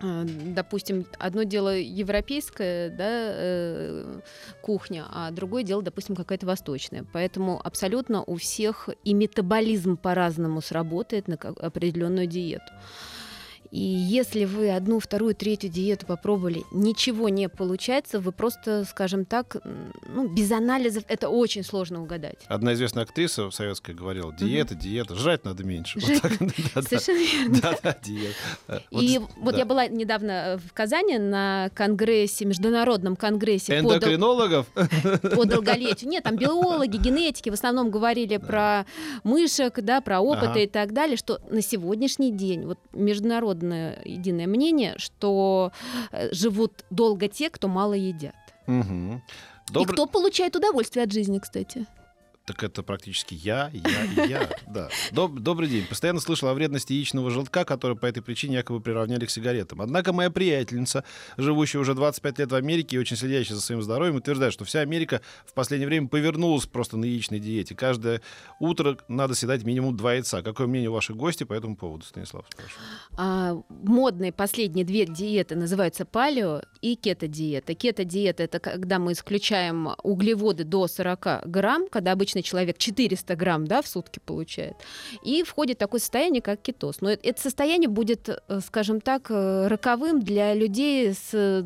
а, 0.01 0.23
Допустим, 0.25 1.05
одно 1.19 1.43
дело 1.43 1.77
европейская 1.77 2.89
да, 2.89 3.05
э, 3.07 4.19
кухня, 4.61 5.05
а 5.09 5.31
другое 5.31 5.63
дело, 5.63 5.81
допустим, 5.83 6.15
какая-то 6.15 6.45
восточная. 6.47 7.05
Поэтому 7.13 7.61
абсолютно 7.63 8.23
у 8.23 8.35
всех 8.35 8.89
и 9.03 9.13
метаболизм 9.13 9.97
по-разному 9.97 10.61
сработает 10.61 11.27
на 11.27 11.35
определенную 11.35 12.25
диету. 12.25 12.71
И 13.71 13.79
если 13.79 14.43
вы 14.43 14.69
одну, 14.69 14.99
вторую, 14.99 15.33
третью 15.33 15.69
диету 15.69 16.05
попробовали, 16.05 16.63
ничего 16.73 17.29
не 17.29 17.47
получается, 17.47 18.19
вы 18.19 18.33
просто, 18.33 18.83
скажем 18.83 19.23
так, 19.23 19.55
ну, 20.13 20.27
без 20.27 20.51
анализов 20.51 21.05
это 21.07 21.29
очень 21.29 21.63
сложно 21.63 22.03
угадать. 22.03 22.39
Одна 22.47 22.73
известная 22.73 23.03
актриса 23.03 23.49
советская 23.49 23.95
говорила, 23.95 24.35
диета, 24.35 24.75
диета, 24.75 25.15
жрать 25.15 25.45
надо 25.45 25.63
меньше. 25.63 26.01
Совершенно 26.01 27.19
верно. 27.19 27.59
Да-да, 27.61 27.97
диета. 28.03 28.35
Э, 28.67 28.79
И 28.91 29.19
вот 29.37 29.53
да. 29.53 29.59
я 29.59 29.65
была 29.65 29.87
недавно 29.87 30.31
э, 30.31 30.57
в 30.57 30.73
Казани 30.73 31.17
на 31.17 31.69
конгрессе, 31.73 32.43
международном 32.43 33.15
конгрессе 33.15 33.79
Эндокринологов? 33.79 34.67
по 35.35 35.45
долголетию. 35.45 36.09
Нет, 36.09 36.23
там 36.23 36.35
биологи, 36.35 36.97
генетики 36.97 37.49
в 37.49 37.53
основном 37.53 37.89
говорили 37.89 38.35
про 38.35 38.85
мышек, 39.23 39.79
да, 39.81 40.01
про 40.01 40.19
опыты 40.19 40.63
и 40.63 40.67
так 40.67 40.91
далее, 40.91 41.15
что 41.15 41.39
на 41.49 41.61
сегодняшний 41.61 42.31
день 42.33 42.65
вот 42.65 42.77
международное 43.61 44.01
единое 44.05 44.47
мнение, 44.47 44.93
что 44.97 45.71
э, 46.11 46.33
живут 46.33 46.83
долго 46.89 47.27
те, 47.27 47.49
кто 47.49 47.67
мало 47.67 47.93
едят. 47.93 48.35
Мгм. 48.67 49.17
И 49.69 49.73
Добрый- 49.73 49.93
кто 49.93 50.05
получает 50.07 50.55
удовольствие 50.55 51.03
от 51.05 51.11
жизни, 51.11 51.39
кстати. 51.39 51.85
Так 52.51 52.63
это 52.63 52.83
практически 52.83 53.33
я, 53.33 53.71
я 53.73 54.25
и 54.25 54.29
я. 54.29 54.49
Да. 54.67 54.89
Доб- 55.11 55.39
Добрый 55.39 55.69
день. 55.69 55.85
Постоянно 55.87 56.19
слышал 56.19 56.49
о 56.49 56.53
вредности 56.53 56.91
яичного 56.93 57.29
желтка, 57.31 57.63
который 57.63 57.95
по 57.95 58.05
этой 58.05 58.21
причине 58.21 58.55
якобы 58.55 58.81
приравняли 58.81 59.25
к 59.25 59.29
сигаретам. 59.29 59.81
Однако 59.81 60.11
моя 60.11 60.29
приятельница, 60.29 61.03
живущая 61.37 61.81
уже 61.81 61.93
25 61.93 62.39
лет 62.39 62.51
в 62.51 62.55
Америке 62.55 62.95
и 62.97 62.99
очень 62.99 63.15
следящая 63.15 63.55
за 63.55 63.61
своим 63.61 63.81
здоровьем, 63.81 64.15
утверждает, 64.15 64.51
что 64.53 64.65
вся 64.65 64.81
Америка 64.81 65.21
в 65.45 65.53
последнее 65.53 65.87
время 65.87 66.07
повернулась 66.07 66.65
просто 66.65 66.97
на 66.97 67.05
яичной 67.05 67.39
диете. 67.39 67.73
Каждое 67.75 68.21
утро 68.59 68.97
надо 69.07 69.33
съедать 69.33 69.63
минимум 69.63 69.95
два 69.95 70.13
яйца. 70.13 70.41
Какое 70.41 70.67
мнение 70.67 70.89
у 70.89 70.93
ваших 70.93 71.15
гостей 71.15 71.45
по 71.45 71.53
этому 71.53 71.75
поводу, 71.77 72.05
Станислав? 72.05 72.45
А, 73.17 73.57
модные 73.69 74.31
последние 74.33 74.85
две 74.85 75.05
диеты 75.05 75.55
называются 75.55 76.05
палео 76.05 76.61
и 76.81 76.95
кето-диета. 76.95 77.75
Кето-диета— 77.75 78.43
это 78.43 78.59
когда 78.59 78.99
мы 78.99 79.13
исключаем 79.13 79.89
углеводы 80.03 80.63
до 80.63 80.87
40 80.87 81.45
грамм, 81.45 81.87
когда 81.89 82.15
обычный 82.41 82.43
человек 82.43 82.77
400 82.77 83.35
грамм 83.35 83.67
да, 83.67 83.81
в 83.81 83.87
сутки 83.87 84.19
получает. 84.25 84.75
И 85.23 85.43
входит 85.43 85.77
такое 85.77 85.99
состояние, 85.99 86.41
как 86.41 86.61
кетоз. 86.61 87.01
Но 87.01 87.09
это, 87.09 87.41
состояние 87.41 87.89
будет, 87.89 88.29
э, 88.29 88.59
скажем 88.65 89.01
так, 89.01 89.31
э, 89.31 89.67
роковым 89.67 90.21
для 90.21 90.53
людей 90.53 91.13
с 91.13 91.63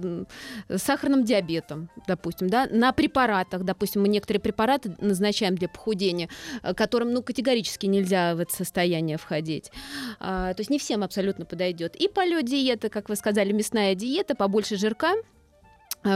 сахарным 0.75 1.23
диабетом, 1.23 1.89
допустим, 2.07 2.49
да, 2.49 2.67
на 2.71 2.91
препаратах, 2.91 3.63
допустим, 3.63 4.01
мы 4.01 4.07
некоторые 4.07 4.41
препараты 4.41 4.95
назначаем 5.01 5.55
для 5.55 5.67
похудения, 5.67 6.29
э, 6.63 6.73
которым, 6.73 7.13
ну, 7.13 7.23
категорически 7.23 7.87
нельзя 7.87 8.35
в 8.35 8.39
это 8.39 8.53
состояние 8.53 9.17
входить. 9.17 9.71
А, 10.19 10.53
то 10.53 10.61
есть 10.61 10.69
не 10.69 10.77
всем 10.79 11.03
абсолютно 11.03 11.45
подойдет. 11.45 11.95
И 11.95 12.07
палеодиета, 12.07 12.89
как 12.89 13.09
вы 13.09 13.15
сказали, 13.15 13.53
мясная 13.53 13.95
диета, 13.95 14.35
побольше 14.35 14.77
жирка, 14.77 15.13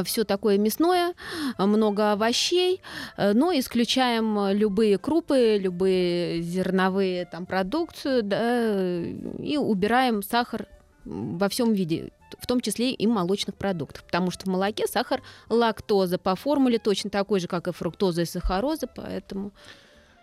все 0.03 0.23
такое 0.23 0.57
мясное, 0.57 1.13
а, 1.57 1.65
много 1.65 2.11
овощей, 2.11 2.81
э, 3.17 3.33
но 3.33 3.51
исключаем 3.53 4.39
э, 4.39 4.53
любые 4.53 4.97
крупы, 4.97 5.57
любые 5.59 6.41
зерновые 6.41 7.25
там 7.25 7.45
продукцию, 7.45 8.23
да, 8.23 9.01
и 9.39 9.57
убираем 9.57 10.21
сахар 10.23 10.67
во 11.05 11.49
всем 11.49 11.73
виде 11.73 12.11
в 12.37 12.45
том 12.45 12.61
числе 12.61 12.91
и 12.91 13.07
молочных 13.07 13.55
продуктов, 13.55 14.03
потому 14.03 14.29
что 14.29 14.45
в 14.45 14.47
молоке 14.47 14.87
сахар, 14.87 15.21
лактоза 15.49 16.19
по 16.19 16.35
формуле 16.35 16.77
точно 16.77 17.09
такой 17.09 17.39
же, 17.39 17.47
как 17.47 17.67
и 17.67 17.71
фруктоза 17.71 18.21
и 18.21 18.25
сахароза, 18.25 18.87
поэтому 18.87 19.51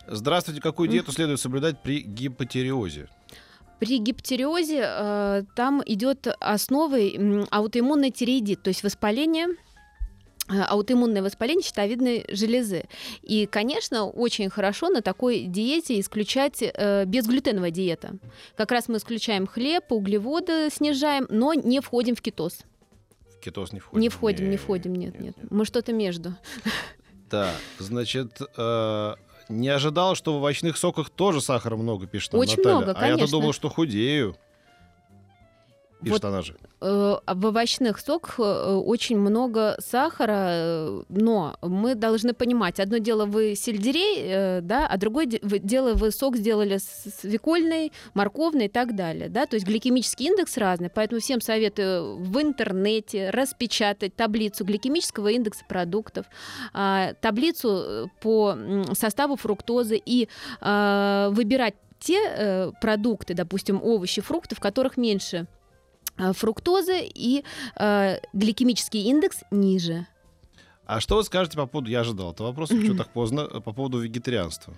Здравствуйте. 0.09 0.61
Какую 0.61 0.87
диету 0.87 1.11
следует 1.11 1.39
соблюдать 1.39 1.81
при 1.83 1.99
гипотериозе? 1.99 3.09
При 3.79 3.99
гипотериозе 3.99 4.83
э, 4.83 5.43
там 5.55 5.83
идет 5.85 6.27
основой 6.39 7.45
аутоиммунный 7.51 8.11
тиреидит, 8.11 8.63
то 8.63 8.69
есть 8.69 8.83
воспаление 8.83 9.49
э, 10.49 10.59
аутоиммунное 10.61 11.21
воспаление 11.21 11.63
щитовидной 11.63 12.25
железы. 12.29 12.85
И, 13.21 13.45
конечно, 13.45 14.05
очень 14.05 14.49
хорошо 14.49 14.89
на 14.89 15.01
такой 15.01 15.41
диете 15.41 15.99
исключать 15.99 16.61
э, 16.61 17.05
безглютеновая 17.05 17.71
диета. 17.71 18.15
Как 18.55 18.71
раз 18.71 18.87
мы 18.87 18.97
исключаем 18.97 19.45
хлеб, 19.45 19.91
углеводы 19.91 20.69
снижаем, 20.71 21.27
но 21.29 21.53
не 21.53 21.79
входим 21.79 22.15
в 22.15 22.21
кетоз. 22.21 22.61
В 23.37 23.39
кетоз 23.39 23.73
не 23.73 23.79
входим? 23.79 24.01
Не 24.01 24.09
входим, 24.09 24.49
не 24.49 24.57
входим, 24.57 24.95
нет, 24.95 25.19
нет. 25.19 25.35
Мы 25.51 25.65
что-то 25.65 25.93
между. 25.93 26.33
Да, 27.29 27.51
значит, 27.77 28.39
э, 28.57 29.15
не 29.49 29.69
ожидал, 29.69 30.15
что 30.15 30.33
в 30.33 30.37
овощных 30.37 30.77
соках 30.77 31.09
тоже 31.09 31.41
сахара 31.41 31.75
много, 31.75 32.07
пишет 32.07 32.33
Очень 32.35 32.57
Наталья. 32.57 32.75
много, 32.77 32.91
А 32.91 33.05
я-то 33.05 33.17
конечно. 33.17 33.37
думал, 33.39 33.53
что 33.53 33.69
худею. 33.69 34.35
Пишет 36.01 36.23
Вот 36.23 36.25
она 36.25 36.41
же. 36.43 36.55
Э, 36.79 37.17
в 37.25 37.45
овощных 37.47 37.97
соках 37.99 38.39
э, 38.39 38.43
очень 38.75 39.17
много 39.17 39.75
сахара, 39.79 40.47
э, 40.51 41.01
но 41.09 41.55
мы 41.63 41.95
должны 41.95 42.33
понимать, 42.33 42.79
одно 42.79 42.99
дело 42.99 43.25
вы 43.25 43.55
сельдерей, 43.55 44.17
э, 44.19 44.61
да, 44.61 44.85
а 44.85 44.97
другое 44.97 45.25
дело 45.25 45.95
вы 45.95 46.11
сок 46.11 46.37
сделали 46.37 46.77
с- 46.77 47.09
свекольный, 47.19 47.91
морковный 48.13 48.65
и 48.65 48.69
так 48.69 48.95
далее, 48.95 49.27
да, 49.27 49.47
то 49.47 49.55
есть 49.55 49.65
гликемический 49.65 50.27
индекс 50.27 50.57
разный, 50.57 50.91
поэтому 50.91 51.19
всем 51.19 51.41
советую 51.41 52.17
в 52.17 52.41
интернете 52.41 53.31
распечатать 53.31 54.15
таблицу 54.15 54.65
гликемического 54.65 55.29
индекса 55.29 55.63
продуктов, 55.67 56.27
а, 56.73 57.13
таблицу 57.21 57.69
э, 57.69 58.05
по 58.21 58.51
м, 58.51 58.93
составу 58.93 59.35
фруктозы 59.35 59.99
и 60.05 60.29
а, 60.61 61.29
выбирать 61.31 61.73
те 61.99 62.19
э, 62.29 62.71
продукты, 62.79 63.33
допустим, 63.33 63.81
овощи, 63.83 64.21
фрукты, 64.21 64.55
в 64.55 64.59
которых 64.59 64.97
меньше 64.97 65.37
э, 65.37 65.56
фруктозы 66.33 67.01
и 67.03 67.43
э, 67.75 68.19
гликемический 68.33 69.03
индекс 69.03 69.43
ниже. 69.51 70.07
А 70.85 71.01
что 71.01 71.17
вы 71.17 71.23
скажете 71.23 71.57
по 71.57 71.65
поводу, 71.65 71.89
я 71.89 71.99
ожидал 71.99 72.31
этого 72.31 72.47
вопроса, 72.47 72.73
почему 72.75 72.95
так 72.97 73.09
поздно, 73.09 73.41
э, 73.41 73.59
по 73.59 73.73
поводу 73.73 73.99
вегетарианства? 73.99 74.73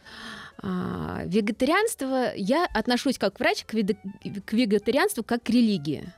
А, 0.62 1.21
вегетарианство, 1.25 2.36
я 2.36 2.65
отношусь 2.73 3.17
как 3.17 3.39
врач 3.39 3.63
к, 3.63 3.71
к 3.71 4.54
вегетарианству 4.54 5.23
как 5.23 5.43
к 5.43 5.49
религии. 5.49 6.12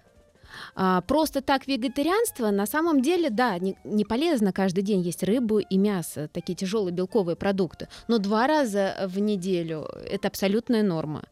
А, 0.76 1.02
просто 1.02 1.42
так 1.42 1.68
вегетарианство 1.68 2.52
на 2.52 2.66
самом 2.66 3.02
деле, 3.02 3.30
да, 3.30 3.58
не, 3.60 3.78
не 3.84 4.06
полезно 4.06 4.52
каждый 4.52 4.84
день 4.84 5.02
есть 5.02 5.24
рыбу 5.24 5.60
и 5.60 5.78
мясо, 5.78 6.30
такие 6.32 6.56
тяжелые 6.56 6.94
белковые 6.94 7.36
продукты, 7.36 7.88
но 8.08 8.18
два 8.18 8.48
раза 8.48 8.96
в 9.06 9.20
неделю 9.20 9.88
это 10.10 10.28
абсолютная 10.28 10.84
норма. 10.84 11.24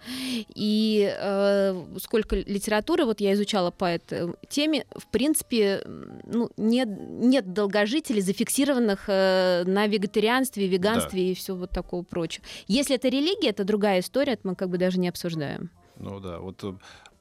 И 0.56 1.14
э, 1.18 1.86
сколько 2.00 2.36
литературы 2.36 3.06
вот 3.06 3.22
я 3.22 3.34
изучала 3.34 3.72
по 3.72 3.86
этой 3.86 4.34
теме, 4.50 4.86
в 4.96 5.08
принципе, 5.08 5.84
ну, 6.26 6.50
нет, 6.58 6.90
нет 6.90 7.54
долгожителей, 7.54 8.22
зафиксированных 8.22 9.06
э, 9.08 9.64
на 9.66 9.88
вегетарианстве, 9.88 10.68
веганстве 10.68 11.32
и 11.32 11.36
все 11.36 11.56
вот 11.56 11.72
такого 11.72 12.04
прочего. 12.04 12.46
Если 12.68 12.96
это 12.96 13.10
религия, 13.10 13.50
это 13.50 13.64
другая 13.64 14.00
история, 14.00 14.34
это 14.34 14.48
мы 14.48 14.56
как 14.56 14.70
бы 14.70 14.78
даже 14.78 15.00
не 15.00 15.10
обсуждаем. 15.10 15.70
Ну 15.98 16.20
да, 16.20 16.40
вот 16.40 16.64
э, 16.64 16.74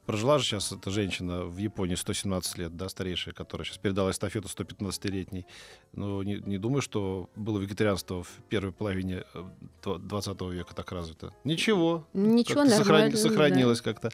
прожила 0.09 0.39
же 0.39 0.43
сейчас 0.45 0.71
эта 0.71 0.89
женщина 0.89 1.45
в 1.45 1.57
Японии 1.57 1.93
117 1.93 2.57
лет, 2.57 2.75
да, 2.75 2.89
старейшая, 2.89 3.31
которая 3.31 3.63
сейчас 3.63 3.77
передала 3.77 4.09
эстафету 4.09 4.47
115-летней. 4.47 5.45
Ну, 5.93 6.23
не, 6.23 6.41
не 6.47 6.57
думаю, 6.57 6.81
что 6.81 7.29
было 7.35 7.59
вегетарианство 7.59 8.23
в 8.23 8.29
первой 8.49 8.71
половине 8.71 9.23
э, 9.35 9.43
два- 9.83 9.99
20 9.99 10.41
века 10.51 10.73
так 10.73 10.91
развито. 10.91 11.31
Ничего. 11.43 12.07
Ничего, 12.13 12.61
как-то 12.63 12.75
сохрани- 12.75 12.85
нормально. 12.87 13.11
да. 13.11 13.17
сохранилось 13.17 13.81
как-то. 13.81 14.09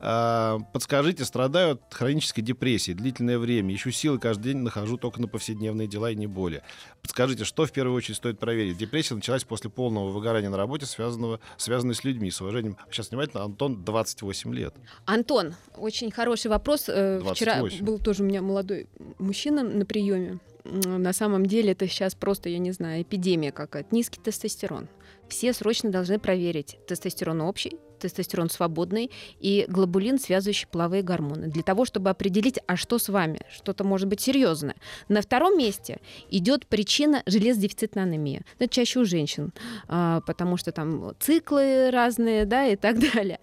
А, 0.00 0.58
подскажите, 0.72 1.24
страдаю 1.24 1.72
от 1.72 1.92
хронической 1.92 2.42
депрессии 2.44 2.92
длительное 2.92 3.38
время. 3.38 3.74
Ищу 3.74 3.90
силы, 3.90 4.18
каждый 4.18 4.52
день 4.52 4.58
нахожу 4.58 4.96
только 4.96 5.20
на 5.20 5.26
повседневные 5.26 5.88
дела 5.88 6.10
и 6.10 6.14
не 6.14 6.26
более. 6.26 6.62
Подскажите, 7.02 7.44
что 7.44 7.66
в 7.66 7.72
первую 7.72 7.96
очередь 7.96 8.16
стоит 8.16 8.38
проверить? 8.38 8.76
Депрессия 8.76 9.14
началась 9.14 9.44
после 9.44 9.70
полного 9.70 10.10
выгорания 10.10 10.50
на 10.50 10.56
работе, 10.56 10.86
связанного, 10.86 11.40
связанной 11.56 11.94
с 11.94 12.04
людьми. 12.04 12.30
С 12.30 12.40
уважением. 12.40 12.76
Сейчас 12.90 13.10
внимательно, 13.10 13.42
Антон, 13.42 13.84
28 13.84 14.54
лет. 14.54 14.74
Антон, 15.04 15.54
очень 15.76 16.10
хороший 16.10 16.48
вопрос. 16.48 16.84
Э, 16.88 17.20
Вчера 17.32 17.58
28. 17.58 17.84
был 17.84 17.98
тоже 17.98 18.22
у 18.22 18.26
меня 18.26 18.40
молодой 18.40 18.86
мужчина 19.18 19.62
на 19.64 19.84
приеме. 19.84 20.38
На 20.64 21.12
самом 21.12 21.46
деле 21.46 21.72
это 21.72 21.88
сейчас 21.88 22.14
просто, 22.14 22.50
я 22.50 22.58
не 22.58 22.72
знаю, 22.72 23.02
эпидемия 23.02 23.52
какая-то. 23.52 23.94
Низкий 23.94 24.20
тестостерон. 24.20 24.88
Все 25.28 25.52
срочно 25.52 25.90
должны 25.90 26.18
проверить 26.18 26.78
тестостерон 26.86 27.40
общий, 27.40 27.78
тестостерон 27.98 28.50
свободный 28.50 29.10
и 29.40 29.66
глобулин, 29.68 30.18
связывающий 30.18 30.66
половые 30.66 31.02
гормоны, 31.02 31.48
для 31.48 31.62
того, 31.62 31.84
чтобы 31.84 32.10
определить, 32.10 32.58
а 32.66 32.76
что 32.76 32.98
с 32.98 33.08
вами, 33.08 33.40
что-то 33.50 33.84
может 33.84 34.08
быть 34.08 34.20
серьезное. 34.20 34.76
На 35.08 35.22
втором 35.22 35.58
месте 35.58 36.00
идет 36.30 36.66
причина 36.66 37.22
железодефицитной 37.26 38.04
анемии. 38.04 38.42
Это 38.58 38.72
чаще 38.72 39.00
у 39.00 39.04
женщин, 39.04 39.52
а, 39.88 40.20
потому 40.22 40.56
что 40.56 40.72
там 40.72 41.12
циклы 41.20 41.90
разные, 41.90 42.44
да, 42.44 42.66
и 42.66 42.76
так 42.76 42.98
далее. 43.14 43.40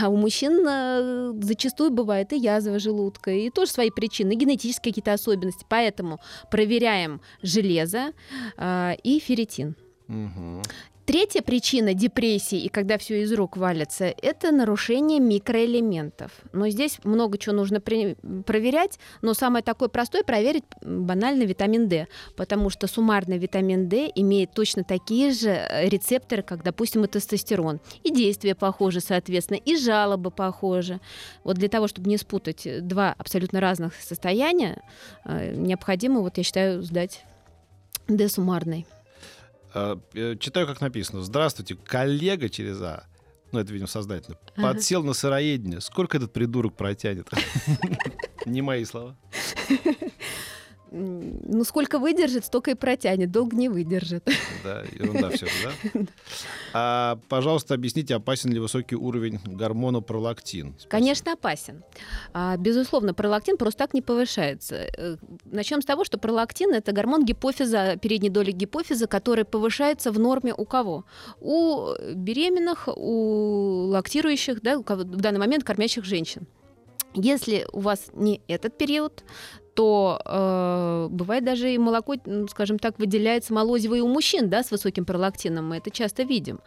А 0.00 0.08
у 0.08 0.16
мужчин 0.16 0.66
э, 0.66 1.32
зачастую 1.42 1.90
бывает 1.90 2.32
и 2.32 2.38
язва 2.38 2.78
желудка, 2.78 3.30
и 3.30 3.50
тоже 3.50 3.70
свои 3.70 3.90
причины, 3.90 4.32
и 4.32 4.36
генетические 4.36 4.92
какие-то 4.92 5.12
особенности. 5.12 5.66
Поэтому 5.68 6.20
проверяем 6.50 7.20
железо 7.42 8.12
а, 8.56 8.94
и 9.02 9.18
ферритин. 9.18 9.76
Третья 11.06 11.40
причина 11.40 11.94
депрессии 11.94 12.58
и 12.58 12.68
когда 12.68 12.98
все 12.98 13.22
из 13.22 13.32
рук 13.32 13.56
валится, 13.56 14.06
это 14.06 14.50
нарушение 14.50 15.20
микроэлементов. 15.20 16.32
Но 16.52 16.68
здесь 16.68 16.98
много 17.04 17.38
чего 17.38 17.54
нужно 17.54 17.80
при- 17.80 18.16
проверять, 18.44 18.98
но 19.22 19.32
самое 19.32 19.62
такое 19.62 19.88
простое 19.88 20.24
проверить 20.24 20.64
банально 20.82 21.44
витамин 21.44 21.88
D, 21.88 22.08
потому 22.36 22.70
что 22.70 22.88
суммарный 22.88 23.38
витамин 23.38 23.88
D 23.88 24.10
имеет 24.16 24.50
точно 24.50 24.82
такие 24.82 25.30
же 25.30 25.50
э, 25.50 25.88
рецепторы, 25.88 26.42
как, 26.42 26.64
допустим, 26.64 27.04
и 27.04 27.06
тестостерон. 27.06 27.78
И 28.02 28.10
действия 28.10 28.56
похожи, 28.56 29.00
соответственно, 29.00 29.58
и 29.58 29.76
жалобы 29.76 30.32
похожи. 30.32 31.00
Вот 31.44 31.56
для 31.56 31.68
того, 31.68 31.86
чтобы 31.86 32.10
не 32.10 32.16
спутать 32.16 32.66
два 32.84 33.14
абсолютно 33.16 33.60
разных 33.60 33.94
состояния, 33.94 34.82
э, 35.24 35.54
необходимо, 35.54 36.20
вот 36.20 36.36
я 36.36 36.42
считаю, 36.42 36.82
сдать 36.82 37.24
D 38.08 38.28
суммарный. 38.28 38.86
А, 39.78 40.00
э, 40.14 40.36
Читаю, 40.40 40.66
как 40.66 40.80
написано. 40.80 41.20
Здравствуйте, 41.20 41.74
коллега 41.74 42.48
через 42.48 42.80
А. 42.80 43.04
Ну, 43.52 43.58
это, 43.60 43.72
видимо, 43.74 43.88
сознательно. 43.88 44.38
Подсел 44.56 45.04
на 45.04 45.12
сыроедение. 45.12 45.82
Сколько 45.82 46.16
этот 46.16 46.32
придурок 46.32 46.74
протянет? 46.74 47.28
Не 48.46 48.62
мои 48.62 48.86
слова. 48.86 49.18
Ну, 50.92 51.64
сколько 51.64 51.98
выдержит, 51.98 52.44
столько 52.44 52.70
и 52.70 52.74
протянет. 52.74 53.30
Долго 53.32 53.56
не 53.56 53.68
выдержит. 53.68 54.24
Да, 54.62 54.84
ерунда 54.92 55.30
все 55.30 55.46
да? 55.64 56.00
А, 56.72 57.18
пожалуйста, 57.28 57.74
объясните, 57.74 58.14
опасен 58.14 58.52
ли 58.52 58.60
высокий 58.60 58.94
уровень 58.94 59.40
гормона 59.44 60.00
пролактин? 60.00 60.74
Спасибо. 60.78 60.90
Конечно, 60.90 61.32
опасен. 61.32 61.82
А, 62.32 62.56
безусловно, 62.56 63.14
пролактин 63.14 63.56
просто 63.56 63.78
так 63.78 63.94
не 63.94 64.02
повышается. 64.02 64.86
Начнем 65.44 65.82
с 65.82 65.84
того, 65.84 66.04
что 66.04 66.18
пролактин 66.18 66.72
это 66.72 66.92
гормон 66.92 67.24
гипофиза, 67.24 67.96
передней 68.00 68.30
доли 68.30 68.52
гипофиза, 68.52 69.06
который 69.08 69.44
повышается 69.44 70.12
в 70.12 70.18
норме 70.18 70.54
у 70.56 70.64
кого? 70.64 71.04
У 71.40 71.88
беременных, 72.14 72.88
у 72.96 73.86
лактирующих, 73.90 74.62
да, 74.62 74.78
у 74.78 74.82
кого- 74.84 75.02
в 75.02 75.16
данный 75.20 75.40
момент 75.40 75.64
кормящих 75.64 76.04
женщин. 76.04 76.46
Если 77.14 77.66
у 77.72 77.80
вас 77.80 78.06
не 78.12 78.40
этот 78.46 78.76
период, 78.78 79.24
то 79.76 80.20
э, 80.24 81.08
бывает 81.10 81.44
даже 81.44 81.72
и 81.72 81.78
молоко, 81.78 82.14
скажем 82.50 82.78
так, 82.78 82.98
выделяется 82.98 83.52
молозиво 83.52 83.94
и 83.94 84.00
у 84.00 84.08
мужчин, 84.08 84.48
да, 84.48 84.62
с 84.62 84.70
высоким 84.70 85.04
пролактином, 85.04 85.68
мы 85.68 85.76
это 85.76 85.90
часто 85.90 86.22
видим. 86.22 86.60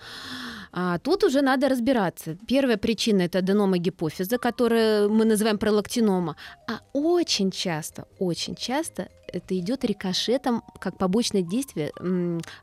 А 0.71 0.99
тут 0.99 1.23
уже 1.23 1.41
надо 1.41 1.67
разбираться. 1.67 2.37
Первая 2.47 2.77
причина 2.77 3.23
это 3.23 3.39
аденома 3.39 3.79
гипофиза, 3.79 4.37
которую 4.37 5.09
мы 5.09 5.25
называем 5.25 5.57
пролактинома. 5.57 6.35
А 6.67 6.81
очень 6.93 7.49
часто, 7.49 8.05
очень 8.19 8.55
часто 8.55 9.09
это 9.31 9.57
идет 9.57 9.85
рикошетом 9.85 10.63
как 10.79 10.97
побочное 10.97 11.41
действие 11.41 11.91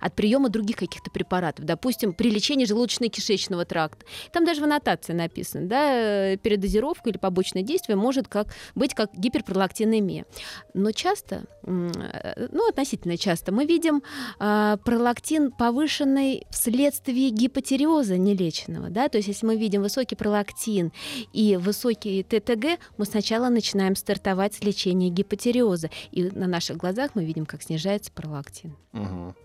от 0.00 0.14
приема 0.14 0.48
других 0.48 0.76
каких-то 0.76 1.10
препаратов. 1.10 1.64
Допустим, 1.64 2.12
при 2.12 2.30
лечении 2.30 2.66
желудочно-кишечного 2.66 3.64
тракта. 3.64 4.04
Там 4.32 4.44
даже 4.44 4.60
в 4.60 4.64
аннотации 4.64 5.12
написано, 5.12 5.66
да, 5.66 6.32
э, 6.32 6.36
передозировка 6.36 7.10
или 7.10 7.18
побочное 7.18 7.62
действие 7.62 7.96
может 7.96 8.28
как, 8.28 8.48
быть 8.74 8.94
как 8.94 9.14
гиперпролактинемия. 9.14 10.26
Но 10.74 10.92
часто, 10.92 11.44
э, 11.64 12.48
ну, 12.52 12.68
относительно 12.68 13.16
часто, 13.16 13.52
мы 13.52 13.64
видим 13.64 14.02
а, 14.38 14.76
пролактин 14.78 15.50
повышенный 15.52 16.46
вследствие 16.50 17.30
гипотериоза 17.30 18.16
нелеченного. 18.16 18.90
Да? 18.90 19.08
То 19.08 19.18
есть 19.18 19.28
если 19.28 19.46
мы 19.46 19.56
видим 19.56 19.82
высокий 19.82 20.16
пролактин 20.16 20.92
и 21.32 21.56
высокий 21.56 22.22
ТТГ, 22.22 22.78
мы 22.96 23.04
сначала 23.04 23.48
начинаем 23.48 23.96
стартовать 23.96 24.54
с 24.54 24.62
лечения 24.62 25.10
гипотериоза. 25.10 25.90
И 26.12 26.24
на 26.24 26.46
наших 26.56 26.78
глазах 26.78 27.10
мы 27.14 27.24
видим, 27.24 27.44
как 27.44 27.62
снижается 27.62 28.10
пролактин. 28.10 28.76
Мгм. 28.92 29.36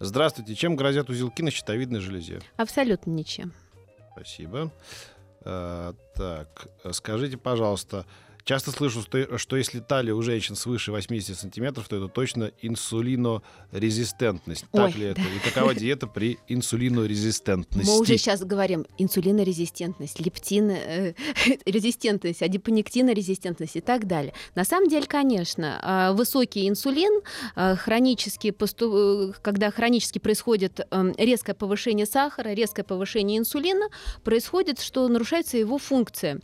Здравствуйте. 0.00 0.54
Чем 0.56 0.74
грозят 0.74 1.08
узелки 1.08 1.40
на 1.42 1.50
щитовидной 1.52 2.00
железе? 2.00 2.40
Абсолютно 2.56 3.10
ничем. 3.10 3.52
Спасибо. 4.12 4.72
А, 5.42 5.94
так, 6.16 6.68
э, 6.82 6.92
скажите, 6.92 7.36
пожалуйста, 7.36 8.06
часто 8.48 8.72
слышу, 8.72 9.02
что, 9.36 9.56
если 9.56 9.80
талия 9.80 10.14
у 10.14 10.22
женщин 10.22 10.56
свыше 10.56 10.90
80 10.90 11.38
сантиметров, 11.38 11.86
то 11.86 11.96
это 11.96 12.08
точно 12.08 12.50
инсулинорезистентность. 12.62 14.64
Так 14.72 14.86
Ой, 14.86 14.92
ли 14.94 15.04
это? 15.08 15.20
И 15.20 15.38
какова 15.44 15.74
диета 15.74 16.06
при 16.06 16.38
инсулинорезистентности? 16.48 17.90
Мы 17.90 18.00
уже 18.00 18.16
сейчас 18.16 18.42
говорим 18.42 18.86
инсулинорезистентность, 18.96 20.18
лептин, 20.18 20.70
э, 20.70 21.12
резистентность, 21.66 22.42
адипонектинорезистентность 22.42 23.76
и 23.76 23.82
так 23.82 24.06
далее. 24.06 24.32
На 24.54 24.64
самом 24.64 24.88
деле, 24.88 25.06
конечно, 25.06 25.78
э, 25.82 26.12
высокий 26.16 26.70
инсулин, 26.70 27.20
э, 27.54 27.76
хронически 27.76 28.54
э, 28.58 29.32
когда 29.42 29.70
хронически 29.70 30.20
происходит 30.20 30.80
э, 30.90 31.12
резкое 31.18 31.52
повышение 31.52 32.06
сахара, 32.06 32.54
резкое 32.54 32.84
повышение 32.84 33.38
инсулина, 33.38 33.88
происходит, 34.24 34.80
что 34.80 35.06
нарушается 35.08 35.58
его 35.58 35.76
функция. 35.76 36.40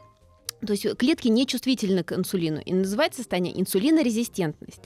То 0.67 0.73
есть 0.73 0.97
клетки 0.97 1.29
не 1.29 1.47
чувствительны 1.47 2.05
к 2.05 2.13
инсулину. 2.13 2.61
И 2.61 2.73
называется 2.73 3.19
состояние 3.19 3.61
инсулинорезистентность 3.61 4.83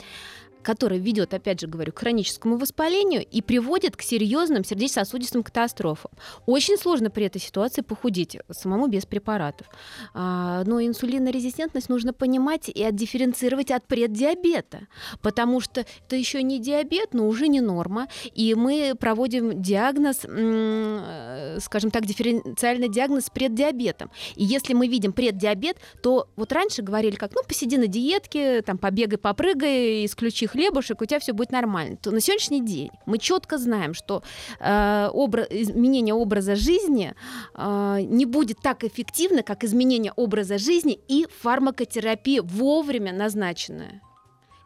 которая 0.69 1.01
ведет, 1.01 1.33
опять 1.33 1.63
же 1.63 1.67
говорю, 1.67 1.93
к 1.93 1.99
хроническому 1.99 2.59
воспалению 2.59 3.25
и 3.25 3.41
приводит 3.41 3.97
к 3.97 4.03
серьезным 4.03 4.65
сердечно-сосудистым 4.65 5.43
катастрофам. 5.43 6.11
Очень 6.45 6.77
сложно 6.77 7.09
при 7.09 7.25
этой 7.25 7.41
ситуации 7.41 7.81
похудеть 7.81 8.37
самому 8.51 8.87
без 8.87 9.07
препаратов. 9.07 9.67
А, 10.13 10.65
Но 10.67 10.83
инсулинорезистентность 10.83 11.89
нужно 11.89 12.13
понимать 12.13 12.69
и 12.69 12.85
отдифференцировать 12.85 13.71
от 13.71 13.87
преддиабета, 13.87 14.89
потому 15.23 15.61
что 15.61 15.87
это 16.07 16.17
еще 16.17 16.43
не 16.43 16.59
диабет, 16.59 17.15
но 17.15 17.29
уже 17.29 17.49
не 17.49 17.63
норма. 17.63 18.07
И 18.35 18.55
мы 18.55 18.93
проводим 18.95 19.63
диагноз, 19.63 20.21
э, 20.25 21.59
скажем 21.63 21.91
так, 21.91 22.05
дифференциальный 22.05 22.91
диагноз 22.91 23.25
с 23.25 23.31
преддиабетом. 23.31 24.11
И 24.37 24.45
если 24.45 24.75
мы 24.75 24.87
видим 24.87 25.15
преддиабет, 25.15 25.79
то 26.03 26.29
вот 26.37 26.53
раньше 26.53 26.83
говорили, 26.83 27.17
как, 27.17 27.35
ну, 27.35 27.41
посиди 27.49 27.79
на 27.79 27.87
диетке, 27.87 28.61
там, 28.61 28.77
побегай, 28.77 29.17
попрыгай, 29.17 30.05
исключи 30.05 30.47
хлебушек, 30.59 31.01
у 31.01 31.05
тебя 31.05 31.21
все 31.21 31.33
будет 31.33 31.53
нормально. 31.53 31.97
То 31.97 32.11
на 32.11 32.21
сегодняшний 32.21 32.65
день 32.65 32.91
мы 33.07 33.19
четко 33.19 33.59
знаем, 33.59 33.95
что 33.95 34.23
э, 34.59 35.09
обра- 35.15 35.47
изменение 35.51 36.15
образа 36.15 36.57
жизни 36.57 37.15
э, 37.55 37.99
не 38.03 38.27
будет 38.27 38.59
так 38.61 38.83
эффективно, 38.83 39.43
как 39.43 39.63
изменение 39.63 40.13
образа 40.17 40.59
жизни 40.59 40.99
и 41.09 41.27
фармакотерапия 41.43 42.43
вовремя 42.43 43.13
назначенная. 43.13 44.03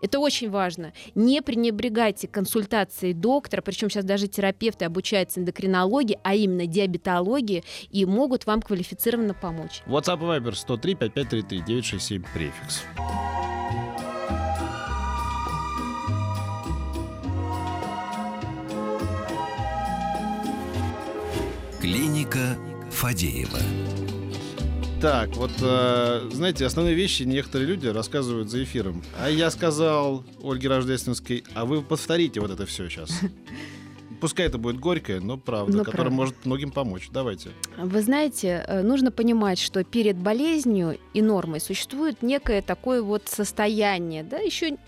Это 0.00 0.18
очень 0.18 0.50
важно. 0.50 0.92
Не 1.14 1.42
пренебрегайте 1.42 2.26
консультацией 2.26 3.12
доктора, 3.12 3.60
причем 3.60 3.88
сейчас 3.88 4.04
даже 4.04 4.26
терапевты 4.26 4.86
обучаются 4.86 5.40
эндокринологии, 5.40 6.18
а 6.24 6.34
именно 6.34 6.66
диабетологии, 6.66 7.62
и 7.90 8.04
могут 8.04 8.46
вам 8.46 8.62
квалифицированно 8.62 9.34
помочь. 9.34 9.82
WhatsApp 9.86 10.20
Viber 10.20 10.54
103 10.54 10.94
5533 10.94 11.60
967 11.60 12.24
префикс. 12.34 12.82
Клиника 21.82 22.56
Фадеева. 22.92 23.58
Так, 25.00 25.34
вот, 25.34 25.50
э, 25.60 26.30
знаете, 26.32 26.64
основные 26.64 26.94
вещи 26.94 27.24
некоторые 27.24 27.66
люди 27.66 27.88
рассказывают 27.88 28.50
за 28.50 28.62
эфиром. 28.62 29.02
А 29.20 29.28
я 29.28 29.50
сказал 29.50 30.24
Ольге 30.40 30.68
Рождественской, 30.68 31.42
а 31.54 31.64
вы 31.64 31.82
повторите 31.82 32.38
вот 32.38 32.52
это 32.52 32.66
все 32.66 32.88
сейчас. 32.88 33.10
Пускай 34.22 34.46
это 34.46 34.56
будет 34.56 34.78
горькое, 34.78 35.18
но 35.18 35.36
правда, 35.36 35.78
Но 35.78 35.84
которая 35.84 36.06
правда. 36.06 36.16
может 36.16 36.46
многим 36.46 36.70
помочь. 36.70 37.08
Давайте. 37.12 37.50
Вы 37.76 38.02
знаете, 38.02 38.64
э, 38.68 38.82
нужно 38.82 39.10
понимать, 39.10 39.58
что 39.58 39.82
перед 39.82 40.16
болезнью 40.16 40.96
и 41.12 41.20
нормой 41.20 41.58
существует 41.58 42.22
некое 42.22 42.62
такое 42.62 43.02
вот 43.02 43.24
состояние, 43.26 44.22
да, 44.22 44.38
еще 44.38 44.78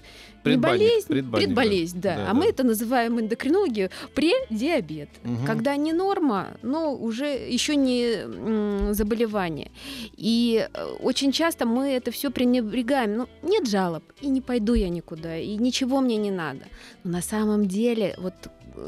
не 0.44 0.56
болезнь, 0.56 1.08
предбанник, 1.08 1.46
предболезнь, 1.46 2.00
да. 2.00 2.16
да. 2.16 2.24
Да, 2.24 2.30
а 2.30 2.34
мы 2.34 2.42
да. 2.42 2.48
это 2.50 2.62
называем 2.62 3.18
эндокринологию 3.18 3.90
предиабет. 4.14 5.08
Мгм. 5.24 5.44
Когда 5.46 5.74
не 5.74 5.92
норма, 5.92 6.56
но 6.62 6.94
уже 6.94 7.26
еще 7.26 7.74
не 7.74 8.92
заболевание. 8.94 9.72
И 10.16 10.68
э, 10.72 10.84
очень 11.00 11.32
часто 11.32 11.66
мы 11.66 11.88
это 11.88 12.12
все 12.12 12.30
пренебрегаем. 12.30 13.16
Ну, 13.16 13.28
нет 13.42 13.68
жалоб, 13.68 14.04
и 14.20 14.28
не 14.28 14.40
пойду 14.40 14.74
я 14.74 14.90
никуда, 14.90 15.36
и 15.36 15.56
ничего 15.56 16.00
мне 16.00 16.18
не 16.18 16.30
надо. 16.30 16.66
Но 17.02 17.10
на 17.12 17.22
самом 17.22 17.66
деле 17.66 18.14
вот 18.18 18.34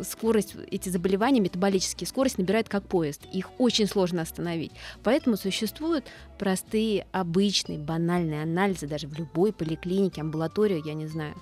скорость, 0.02 0.54
эти 0.70 0.88
заболевания, 0.88 1.40
метаболические, 1.40 2.06
скорость 2.06 2.38
набирает 2.38 2.68
как 2.68 2.86
поезд. 2.86 3.22
Их 3.32 3.50
очень 3.58 3.86
сложно 3.86 4.22
остановить. 4.22 4.72
Поэтому 5.02 5.36
существуют 5.36 6.04
простые, 6.38 7.06
обычные, 7.12 7.78
банальные 7.78 8.42
анализы 8.42 8.86
даже 8.86 9.06
в 9.06 9.14
любой 9.18 9.52
поликлинике, 9.52 10.20
амбулатории, 10.20 10.82
я 10.86 10.94
не 10.94 11.06
знаю. 11.06 11.34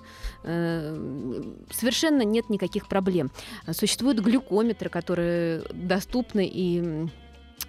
Э, 0.43 1.41
Совершенно 1.71 2.21
нет 2.21 2.49
никаких 2.49 2.87
проблем. 2.87 3.31
Существуют 3.71 4.19
глюкометры, 4.19 4.89
которые 4.89 5.63
доступны 5.73 6.49
и 6.51 7.07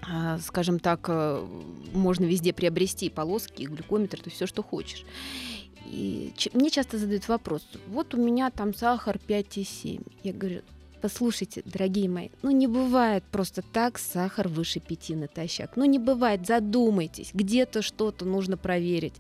а, 0.03 0.39
скажем 0.39 0.79
так, 0.79 1.07
э, 1.09 1.47
можно 1.93 2.25
везде 2.25 2.53
приобрести 2.53 3.09
полоски, 3.09 3.65
глюкометр, 3.65 4.19
то 4.19 4.25
есть 4.27 4.37
все, 4.37 4.47
что 4.47 4.63
хочешь. 4.63 5.05
И 5.91 6.33
мне 6.53 6.71
часто 6.71 6.99
задают 6.99 7.29
вопрос, 7.29 7.67
вот 7.89 8.15
у 8.15 8.17
меня 8.17 8.51
там 8.51 8.75
сахар 8.75 9.19
5,7. 9.29 10.01
Я 10.23 10.33
говорю, 10.33 10.63
Послушайте, 11.03 11.63
дорогие 11.65 12.09
мои, 12.09 12.31
ну 12.43 12.51
не 12.51 12.67
бывает 12.67 13.23
просто 13.31 13.63
так 13.63 13.99
сахар 13.99 14.49
выше 14.49 14.81
пяти 14.81 15.15
натощак. 15.15 15.77
Ну 15.77 15.85
не 15.85 15.99
бывает, 15.99 16.47
задумайтесь, 16.47 17.31
где-то 17.35 17.83
что-то 17.83 18.25
нужно 18.25 18.57
проверить. 18.57 19.15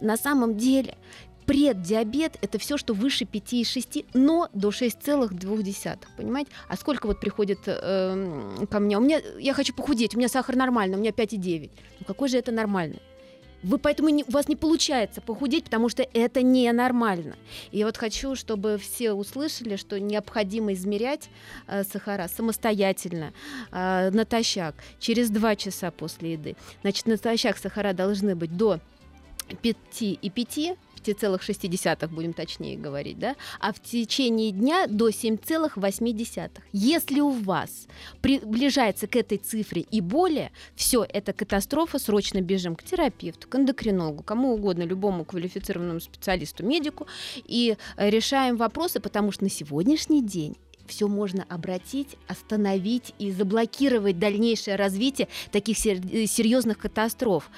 На 0.00 0.16
самом 0.16 0.56
деле 0.56 0.96
преддиабет 1.46 2.36
это 2.42 2.58
все, 2.58 2.76
что 2.76 2.92
выше 2.92 3.24
5,6, 3.24 4.06
но 4.14 4.48
до 4.52 4.68
6,2. 4.68 5.98
Понимаете? 6.16 6.50
А 6.68 6.76
сколько 6.76 7.06
вот 7.06 7.18
приходит 7.18 7.60
э, 7.66 8.66
ко 8.70 8.78
мне? 8.78 8.98
У 8.98 9.00
меня 9.00 9.20
я 9.38 9.54
хочу 9.54 9.74
похудеть, 9.74 10.14
у 10.14 10.18
меня 10.18 10.28
сахар 10.28 10.54
нормальный, 10.54 10.96
у 10.96 11.00
меня 11.00 11.10
5,9. 11.10 11.70
Ну 12.00 12.06
какой 12.06 12.28
же 12.28 12.36
это 12.36 12.52
нормальный? 12.52 13.00
Вы 13.62 13.78
поэтому 13.78 14.08
не, 14.10 14.24
у 14.24 14.30
вас 14.30 14.48
не 14.48 14.56
получается 14.56 15.20
похудеть, 15.20 15.64
потому 15.64 15.88
что 15.88 16.06
это 16.12 16.42
ненормально. 16.42 17.36
И 17.72 17.82
вот 17.84 17.96
хочу, 17.96 18.34
чтобы 18.36 18.78
все 18.78 19.12
услышали, 19.12 19.76
что 19.76 19.98
необходимо 19.98 20.72
измерять 20.72 21.28
э, 21.66 21.84
сахара 21.84 22.28
самостоятельно, 22.28 23.32
э, 23.72 24.10
натощак, 24.10 24.74
через 25.00 25.30
2 25.30 25.56
часа 25.56 25.90
после 25.90 26.32
еды. 26.32 26.56
Значит, 26.82 27.06
натощак 27.06 27.56
сахара 27.56 27.92
должны 27.92 28.36
быть 28.36 28.56
до 28.56 28.80
5,5 29.48 30.76
5,6 31.06 32.08
будем 32.08 32.32
точнее 32.32 32.76
говорить, 32.76 33.18
да, 33.18 33.36
а 33.60 33.72
в 33.72 33.80
течение 33.80 34.50
дня 34.50 34.86
до 34.88 35.08
7,8. 35.08 36.50
Если 36.72 37.20
у 37.20 37.30
вас 37.30 37.86
приближается 38.20 39.06
к 39.06 39.16
этой 39.16 39.38
цифре 39.38 39.82
и 39.82 40.00
более, 40.00 40.50
все, 40.74 41.04
это 41.08 41.32
катастрофа, 41.32 41.98
срочно 41.98 42.40
бежим 42.40 42.76
к 42.76 42.82
терапевту, 42.82 43.48
к 43.48 43.54
эндокринологу, 43.54 44.22
кому 44.22 44.54
угодно, 44.54 44.82
любому 44.82 45.24
квалифицированному 45.24 46.00
специалисту, 46.00 46.64
медику, 46.64 47.06
и 47.44 47.76
решаем 47.96 48.56
вопросы, 48.56 49.00
потому 49.00 49.32
что 49.32 49.44
на 49.44 49.50
сегодняшний 49.50 50.22
день 50.22 50.56
все 50.86 51.08
можно 51.08 51.44
обратить, 51.48 52.16
остановить 52.28 53.14
и 53.18 53.30
заблокировать 53.30 54.18
дальнейшее 54.18 54.76
развитие 54.76 55.28
таких 55.50 55.84
э, 55.86 56.26
серьезных 56.26 56.78
катастроф. 56.78 57.50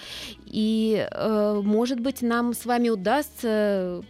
И, 0.47 1.07
э, 1.11 1.61
может 1.65 2.01
быть, 2.01 2.23
нам 2.23 2.55
с 2.55 2.65
вами 2.65 2.89
удастся 2.89 4.03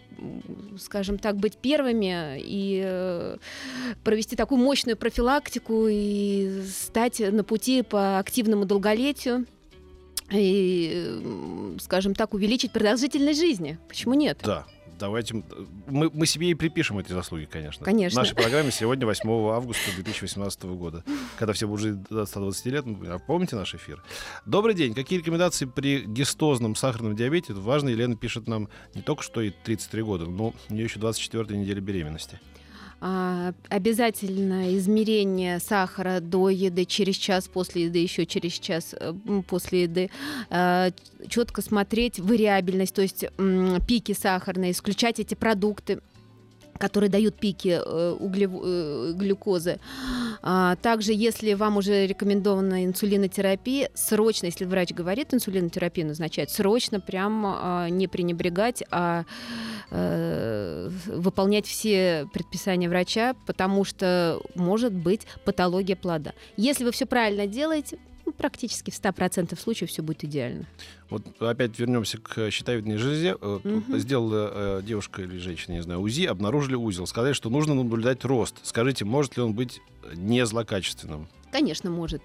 скажем 0.77 1.17
так, 1.17 1.37
быть 1.37 1.57
первыми 1.57 2.39
и 2.39 2.81
э, 2.83 3.37
провести 4.03 4.35
такую 4.35 4.59
мощную 4.59 4.97
профилактику 4.97 5.87
и 5.89 6.63
стать 6.67 7.19
на 7.19 7.43
пути 7.45 7.83
по 7.83 8.19
активному 8.19 8.65
долголетию 8.65 9.45
и, 10.31 11.77
скажем 11.79 12.13
так, 12.15 12.33
увеличить 12.33 12.71
продолжительность 12.71 13.39
жизни. 13.39 13.79
Почему 13.87 14.13
нет? 14.13 14.39
Да, 14.43 14.65
давайте... 14.99 15.43
Мы, 15.87 16.11
мы 16.13 16.25
себе 16.25 16.51
и 16.51 16.53
припишем 16.53 16.99
эти 16.99 17.11
заслуги, 17.11 17.45
конечно. 17.45 17.83
Конечно. 17.83 18.21
В 18.21 18.23
нашей 18.23 18.35
программе 18.35 18.71
сегодня 18.71 19.05
8 19.05 19.29
августа 19.51 19.91
2018 19.95 20.63
года, 20.63 21.03
когда 21.37 21.53
все 21.53 21.67
будут 21.67 21.81
жить 21.81 22.03
до 22.09 22.25
120 22.25 22.65
лет. 22.67 22.85
Ну, 22.85 22.99
а 23.07 23.17
помните 23.17 23.55
наш 23.55 23.73
эфир? 23.73 24.03
Добрый 24.45 24.75
день. 24.75 24.93
Какие 24.93 25.19
рекомендации 25.19 25.65
при 25.65 26.01
гистозном 26.05 26.75
сахарном 26.75 27.15
диабете? 27.15 27.53
Важно. 27.53 27.89
Елена 27.89 28.15
пишет 28.15 28.47
нам 28.47 28.69
не 28.93 29.01
только 29.01 29.23
что 29.23 29.41
и 29.41 29.49
33 29.49 30.03
года, 30.03 30.25
но 30.25 30.53
у 30.69 30.73
нее 30.73 30.83
еще 30.83 30.99
24 30.99 31.57
неделя 31.57 31.81
беременности. 31.81 32.39
А, 33.01 33.53
обязательно 33.69 34.75
измерение 34.77 35.59
сахара 35.59 36.19
до 36.19 36.49
еды, 36.49 36.85
через 36.85 37.15
час 37.15 37.47
после 37.47 37.85
еды, 37.85 37.99
еще 37.99 38.25
через 38.25 38.53
час 38.53 38.93
э, 38.99 39.13
после 39.47 39.83
еды. 39.83 40.09
А, 40.49 40.91
четко 41.27 41.61
смотреть 41.61 42.19
вариабельность, 42.19 42.93
то 42.93 43.01
есть 43.01 43.25
пики 43.87 44.13
сахарные, 44.13 44.71
исключать 44.71 45.19
эти 45.19 45.35
продукты 45.35 45.99
которые 46.79 47.09
дают 47.09 47.35
пики 47.35 47.79
э, 47.85 48.15
углев... 48.19 48.51
э, 48.53 49.11
глюкозы. 49.13 49.79
А, 50.41 50.75
также, 50.77 51.13
если 51.13 51.53
вам 51.53 51.77
уже 51.77 52.07
рекомендована 52.07 52.85
инсулинотерапия, 52.85 53.89
срочно, 53.93 54.47
если 54.47 54.65
врач 54.65 54.91
говорит 54.91 55.33
инсулинотерапию 55.33 56.07
назначать, 56.07 56.49
срочно 56.49 56.99
прям 56.99 57.43
а, 57.45 57.89
не 57.89 58.07
пренебрегать, 58.07 58.83
а 58.91 59.25
э, 59.91 60.89
выполнять 61.07 61.65
все 61.65 62.27
предписания 62.33 62.89
врача, 62.89 63.35
потому 63.45 63.83
что 63.83 64.39
может 64.55 64.93
быть 64.93 65.21
патология 65.45 65.95
плода. 65.95 66.33
Если 66.57 66.83
вы 66.83 66.91
все 66.91 67.05
правильно 67.05 67.47
делаете, 67.47 67.97
ну, 68.29 68.33
практически 68.33 68.91
в 68.91 68.93
100% 68.93 69.59
случаев 69.59 69.89
все 69.89 70.03
будет 70.03 70.23
идеально. 70.23 70.65
Вот 71.09 71.23
опять 71.41 71.79
вернемся 71.79 72.19
к 72.19 72.51
щитовидной 72.51 72.97
железе. 72.97 73.33
Угу. 73.33 73.97
Сделала 73.97 74.51
э, 74.53 74.81
девушка 74.83 75.23
или 75.23 75.39
женщина, 75.39 75.73
не 75.73 75.81
знаю, 75.81 75.99
УЗИ, 76.01 76.25
обнаружили 76.25 76.75
узел. 76.75 77.07
Сказали, 77.07 77.33
что 77.33 77.49
нужно 77.49 77.73
наблюдать 77.73 78.23
рост. 78.25 78.57
Скажите, 78.61 79.03
может 79.03 79.35
ли 79.35 79.41
он 79.41 79.53
быть 79.53 79.81
не 80.13 80.45
злокачественным? 80.45 81.27
Конечно, 81.51 81.89
может. 81.89 82.21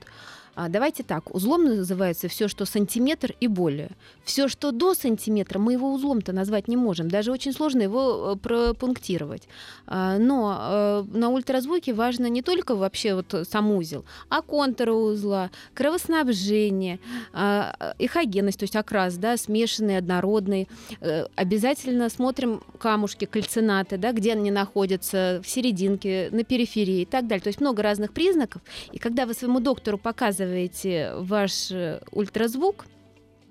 А, 0.55 0.69
давайте 0.69 1.03
так, 1.03 1.35
узлом 1.35 1.65
называется 1.65 2.29
все, 2.29 2.49
что 2.49 2.65
сантиметр 2.65 3.35
и 3.41 3.49
более. 3.49 3.91
Все, 4.25 4.49
что 4.49 4.71
до 4.71 4.95
сантиметра, 4.95 5.59
мы 5.59 5.73
его 5.73 5.93
узлом-то 5.93 6.33
назвать 6.33 6.69
не 6.69 6.77
можем. 6.77 7.09
Даже 7.09 7.33
очень 7.33 7.53
сложно 7.53 7.83
его 7.83 8.33
э, 8.33 8.37
пропунктировать. 8.37 9.49
А, 9.87 10.19
но 10.19 11.05
э, 11.13 11.17
на 11.17 11.31
ультразвуке 11.31 11.93
важно 11.93 12.27
не 12.27 12.43
только 12.43 12.77
вообще 12.77 13.15
вот 13.15 13.47
сам 13.51 13.73
узел, 13.73 14.05
а 14.29 14.43
контуры 14.43 14.93
узла, 14.93 15.51
кровоснабжение, 15.75 17.01
а, 17.33 17.95
эхогенность, 17.99 18.61
то 18.61 18.65
есть 18.65 18.77
окрас, 18.77 19.17
да, 19.17 19.37
смешанный, 19.37 19.99
однородный. 19.99 20.69
Э, 21.01 21.27
обязательно 21.35 22.09
смотрим 22.11 22.63
камушки, 22.79 23.25
кальцинаты, 23.25 23.99
да, 23.99 24.13
где 24.13 24.33
они 24.33 24.51
находятся, 24.51 25.41
в 25.45 25.49
серединке, 25.49 26.29
на 26.31 26.45
периферии 26.45 27.03
и 27.03 27.07
так 27.07 27.27
далее. 27.27 27.43
То 27.43 27.49
есть 27.49 27.61
много 27.61 27.83
разных 27.83 28.13
признаков. 28.13 28.63
И 28.93 28.99
когда 28.99 29.27
вы 29.27 29.35
своему 29.35 29.59
доктору 29.59 29.99
показываете 29.99 30.44
показываете 30.45 31.13
ваш 31.17 31.71
э, 31.71 32.01
ультразвук, 32.13 32.87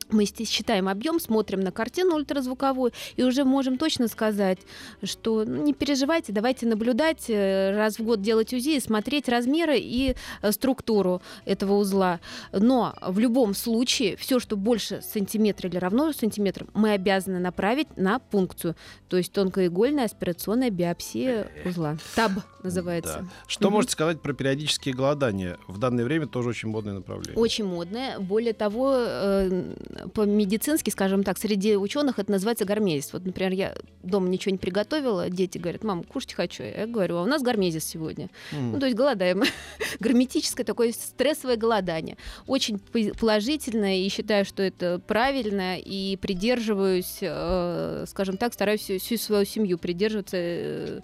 мы 0.10 0.26
считаем 0.26 0.88
объем, 0.88 1.20
смотрим 1.20 1.62
на 1.62 1.72
картину 1.72 2.16
ультразвуковую 2.16 2.92
и 3.16 3.24
уже 3.24 3.44
можем 3.44 3.78
точно 3.78 4.08
сказать, 4.08 4.60
что 5.04 5.44
ну, 5.46 5.64
не 5.64 5.74
переживайте, 5.74 6.32
давайте 6.34 6.66
наблюдать, 6.66 7.26
э, 7.30 7.76
раз 7.76 8.00
в 8.00 8.04
год 8.04 8.22
делать 8.22 8.54
УЗИ 8.54 8.78
и 8.78 8.80
смотреть 8.80 9.30
размеры 9.30 9.78
и 9.78 10.16
э, 10.42 10.52
структуру 10.52 11.22
этого 11.46 11.74
узла. 11.74 12.20
Но 12.52 12.96
в 13.02 13.20
любом 13.20 13.54
случае 13.54 14.16
все, 14.18 14.40
что 14.40 14.58
больше 14.58 15.02
сантиметра 15.02 15.70
или 15.70 15.78
равно 15.78 16.12
сантиметрам, 16.14 16.68
мы 16.74 16.92
обязаны 16.92 17.40
направить 17.40 17.98
на 17.98 18.20
пункцию, 18.20 18.76
то 19.10 19.18
есть 19.18 19.32
тонкоигольная 19.32 20.06
аспирационная 20.06 20.70
биопсия 20.70 21.50
узла. 21.66 21.98
ТАБ 22.16 22.32
называется. 22.64 23.20
Да. 23.22 23.28
Что 23.48 23.68
угу. 23.68 23.76
можете 23.76 23.94
сказать 23.94 24.22
про 24.22 24.34
периодические 24.34 24.96
голодания? 24.96 25.58
В 25.68 25.78
данное 25.78 26.06
время 26.06 26.28
тоже 26.28 26.50
очень 26.50 26.70
модное 26.70 26.94
направление. 26.94 27.38
Очень 27.38 27.66
модное. 27.66 28.20
Более 28.20 28.54
того, 28.54 28.94
э, 28.96 29.76
по-медицински, 30.14 30.90
скажем 30.90 31.24
так, 31.24 31.38
среди 31.38 31.76
ученых 31.76 32.20
это 32.20 32.32
называется 32.32 32.66
гармезис. 32.66 33.14
Вот, 33.14 33.26
например, 33.26 33.52
я 33.54 33.76
дома 34.02 34.28
ничего 34.30 34.52
не 34.52 34.58
приготовила, 34.58 35.30
дети 35.30 35.58
говорят, 35.58 35.84
мам, 35.84 36.04
кушать 36.04 36.34
хочу. 36.34 36.64
Я 36.64 36.88
говорю, 36.88 37.18
а 37.18 37.24
у 37.24 37.26
нас 37.26 37.42
гармезис 37.42 37.86
сегодня. 37.86 38.30
Mm. 38.52 38.72
Ну, 38.74 38.80
то 38.80 38.86
есть 38.86 38.98
голодаем. 38.98 39.44
Гарметическое 40.00 40.66
такое 40.66 40.92
стрессовое 40.92 41.58
голодание. 41.58 42.18
Очень 42.48 42.80
положительно 42.80 44.00
и 44.00 44.10
считаю, 44.10 44.46
что 44.46 44.64
это 44.64 45.00
правильно 45.06 45.78
и 45.78 46.18
придерживаюсь, 46.18 47.20
э, 47.22 48.06
скажем 48.08 48.38
так, 48.38 48.54
стараюсь 48.54 48.82
всю, 48.82 49.00
всю 49.00 49.18
свою 49.18 49.46
семью 49.46 49.78
придерживаться 49.78 50.38
э, 50.38 51.02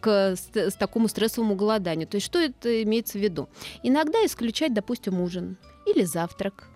к 0.00 0.36
с, 0.36 0.50
с 0.54 0.74
такому 0.74 1.08
стрессовому 1.08 1.54
голоданию. 1.54 2.06
То 2.06 2.16
есть 2.16 2.26
что 2.26 2.38
это 2.38 2.82
имеется 2.82 3.18
в 3.18 3.20
виду? 3.20 3.48
Иногда 3.82 4.24
исключать, 4.24 4.74
допустим, 4.74 5.20
ужин 5.20 5.56
или 5.86 6.04
завтрак 6.04 6.68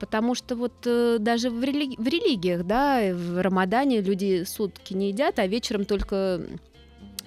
Потому 0.00 0.34
что 0.34 0.56
вот 0.56 0.72
э, 0.86 1.18
даже 1.20 1.50
в, 1.50 1.62
религи- 1.62 2.02
в 2.02 2.06
религиях, 2.08 2.64
да, 2.64 3.14
в 3.14 3.40
Рамадане 3.40 4.00
люди 4.00 4.44
сутки 4.44 4.94
не 4.94 5.08
едят, 5.08 5.38
а 5.38 5.46
вечером 5.46 5.84
только 5.84 6.40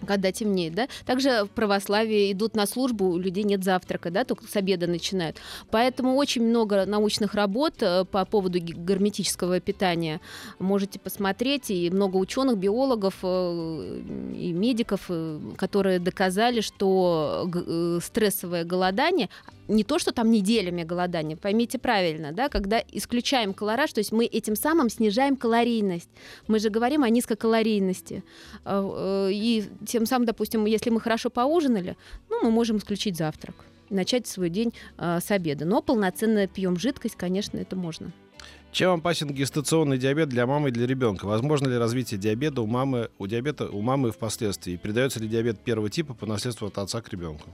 когда 0.06 0.32
темнеет, 0.32 0.74
да. 0.76 0.88
Также 1.06 1.46
в 1.46 1.50
православии 1.50 2.32
идут 2.32 2.56
на 2.56 2.66
службу, 2.66 3.06
у 3.06 3.18
людей 3.18 3.44
нет 3.44 3.64
завтрака, 3.64 4.12
да, 4.12 4.24
только 4.24 4.46
с 4.48 4.56
обеда 4.56 4.88
начинают. 4.88 5.38
Поэтому 5.72 6.16
очень 6.16 6.44
много 6.44 6.86
научных 6.86 7.34
работ 7.34 7.76
э, 7.82 8.06
по 8.06 8.26
поводу 8.26 8.60
герметического 8.60 9.60
питания 9.60 10.22
можете 10.60 11.00
посмотреть, 11.00 11.72
и 11.72 11.90
много 11.90 12.18
ученых, 12.18 12.58
биологов 12.58 13.16
э, 13.24 14.02
и 14.36 14.52
медиков, 14.52 15.06
э, 15.10 15.40
которые 15.58 16.00
доказали, 16.00 16.62
что 16.62 17.50
стрессовое 18.04 18.64
голодание 18.64 19.30
не 19.68 19.84
то, 19.84 20.00
что 20.00 20.12
там 20.12 20.32
неделями 20.32 20.84
голодания, 20.84 21.36
поймите 21.36 21.80
правильно, 21.80 22.32
да, 22.32 22.50
когда 22.50 22.84
исключаем 22.92 23.54
колораж, 23.54 23.94
то 23.94 24.00
есть 24.00 24.12
мы 24.12 24.26
этим 24.26 24.56
самым 24.56 24.90
снижаем 24.90 25.36
калорийность. 25.36 26.10
Мы 26.48 26.60
же 26.60 26.70
говорим 26.70 27.04
о 27.04 27.10
низкокалорийности. 27.10 28.24
И 28.68 29.64
тем 29.86 30.06
самым, 30.06 30.26
допустим, 30.26 30.66
если 30.66 30.90
мы 30.90 31.00
хорошо 31.00 31.30
поужинали, 31.30 31.96
ну, 32.30 32.44
мы 32.44 32.52
можем 32.52 32.78
исключить 32.78 33.18
завтрак, 33.18 33.56
начать 33.90 34.28
свой 34.28 34.50
день 34.50 34.74
э, 34.98 35.20
с 35.22 35.32
обеда. 35.32 35.66
Но 35.66 35.82
полноценно 35.82 36.48
пьем 36.48 36.78
жидкость, 36.78 37.16
конечно, 37.16 37.58
это 37.58 37.76
можно. 37.76 38.12
Чем 38.72 39.00
опасен 39.00 39.30
гестационный 39.30 40.00
диабет 40.00 40.30
для 40.30 40.48
мамы 40.48 40.70
и 40.70 40.72
для 40.72 40.88
ребенка? 40.88 41.26
Возможно 41.26 41.68
ли 41.68 41.78
развитие 41.78 42.20
диабета 42.20 42.62
у 42.62 42.66
мамы, 42.66 43.10
у 43.20 43.28
диабета 43.28 43.70
у 43.70 43.82
мамы 43.82 44.12
впоследствии? 44.12 44.78
Передается 44.78 45.20
ли 45.20 45.28
диабет 45.28 45.60
первого 45.60 45.92
типа 45.92 46.16
по 46.16 46.26
наследству 46.26 46.68
от 46.68 46.78
отца 46.80 47.02
к 47.02 47.10
ребенку? 47.10 47.50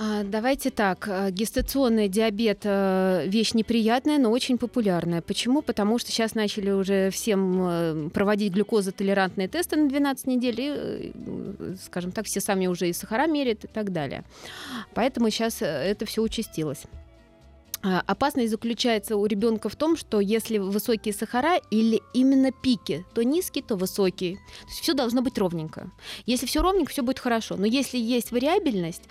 А, 0.00 0.22
Давайте 0.22 0.70
так. 0.70 1.08
э, 1.08 1.32
Гестационный 1.32 2.08
диабет 2.08 2.60
э, 2.62 3.24
вещь 3.26 3.52
неприятная, 3.54 4.18
но 4.18 4.30
очень 4.30 4.56
популярная. 4.56 5.22
Почему? 5.22 5.60
Потому 5.60 5.98
что 5.98 6.12
сейчас 6.12 6.36
начали 6.36 6.70
уже 6.70 7.10
всем 7.10 7.58
э, 7.60 8.10
проводить 8.10 8.52
глюкозотолерантные 8.52 9.48
тесты 9.48 9.74
на 9.76 9.88
12 9.88 10.28
недель, 10.28 10.60
и, 10.60 11.12
скажем 11.84 12.12
так, 12.12 12.26
все 12.26 12.40
сами 12.40 12.68
уже 12.68 12.88
и 12.88 12.92
сахара 12.92 13.26
меряют 13.26 13.64
и 13.64 13.66
так 13.66 13.92
далее. 13.92 14.22
Поэтому 14.94 15.30
сейчас 15.30 15.62
это 15.62 16.06
все 16.06 16.22
участилось. 16.22 16.84
А, 17.82 18.02
Опасность 18.06 18.50
заключается 18.50 19.16
у 19.16 19.24
ребенка 19.26 19.68
в 19.68 19.76
том, 19.76 19.96
что 19.96 20.20
если 20.20 20.58
высокие 20.58 21.14
сахара 21.14 21.60
или 21.70 22.02
именно 22.12 22.50
пики, 22.50 23.04
то 23.14 23.22
низкий, 23.22 23.62
то 23.62 23.76
высокий. 23.76 24.38
То 24.62 24.82
все 24.82 24.94
должно 24.94 25.22
быть 25.22 25.38
ровненько. 25.38 25.90
Если 26.26 26.46
все 26.46 26.60
ровненько, 26.60 26.90
все 26.90 27.02
будет 27.02 27.20
хорошо. 27.20 27.56
Но 27.56 27.66
если 27.66 27.98
есть 27.98 28.32
вариабельность, 28.32 29.02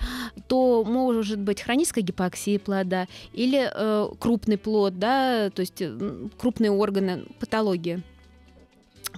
то 0.47 0.83
может 0.83 1.39
быть 1.39 1.61
хроническая 1.61 2.03
гипоксия 2.03 2.59
плода 2.59 3.07
или 3.31 3.71
э, 3.73 4.09
крупный 4.19 4.57
плод, 4.57 4.99
да, 4.99 5.49
то 5.49 5.61
есть 5.61 5.81
крупные 6.37 6.71
органы, 6.71 7.25
патология. 7.39 8.03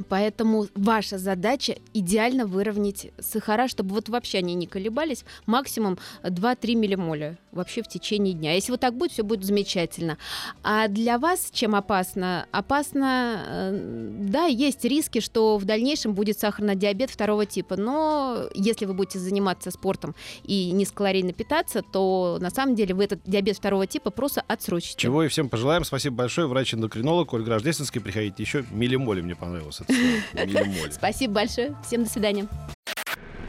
Поэтому 0.08 0.68
ваша 0.76 1.18
задача 1.18 1.78
идеально 1.94 2.46
выровнять 2.46 3.12
сахара, 3.20 3.68
чтобы 3.68 3.96
вот 3.96 4.10
вообще 4.10 4.40
они 4.40 4.54
не 4.56 4.68
колебались, 4.68 5.26
максимум 5.46 5.98
2-3 6.24 6.76
миллимоля 6.76 7.38
вообще 7.52 7.82
в 7.82 7.88
течение 7.88 8.34
дня. 8.34 8.54
Если 8.54 8.72
вот 8.72 8.80
так 8.80 8.96
будет, 8.96 9.12
все 9.12 9.24
будет 9.24 9.44
замечательно. 9.44 10.18
А 10.64 10.88
для 10.88 11.18
вас 11.18 11.50
чем 11.52 11.76
опасно? 11.76 12.46
Опасно, 12.52 13.44
э, 13.46 14.18
да, 14.30 14.46
есть 14.46 14.86
риски, 14.86 15.20
что 15.20 15.58
в 15.58 15.66
дальнейшем 15.66 16.14
будет 16.14 16.40
сахарный 16.40 16.76
диабет 16.76 17.10
второго 17.10 17.46
типа, 17.46 17.76
но 17.76 18.50
если 18.54 18.86
вы 18.86 18.94
будете 18.94 19.20
заниматься 19.20 19.72
спортом 19.72 20.16
и 20.44 20.72
низкокалорийно 20.72 21.34
питаться, 21.34 21.82
то 21.82 22.38
на 22.40 22.50
самом 22.50 22.76
деле 22.76 22.94
вы 22.94 23.06
этот 23.06 23.22
диабет 23.26 23.58
второго 23.58 23.88
типа 23.88 24.12
просто 24.12 24.44
отсрочите. 24.48 24.98
Чего 24.98 25.24
и 25.24 25.28
всем 25.28 25.50
пожелаем. 25.50 25.84
Спасибо 25.84 26.18
большое. 26.18 26.48
Врач-эндокринолог 26.48 27.34
Ольга 27.34 27.52
Рождественская. 27.52 28.02
Приходите 28.02 28.44
еще. 28.44 28.66
Милимоли 28.72 29.22
мне 29.22 29.36
понравилось. 29.36 29.82
Спасибо 30.92 31.34
большое. 31.34 31.76
Всем 31.86 32.04
до 32.04 32.10
свидания. 32.10 32.48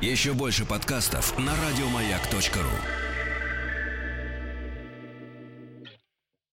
Еще 0.00 0.32
больше 0.32 0.64
подкастов 0.64 1.38
на 1.38 1.52
радиомаяк.ру. 1.56 3.09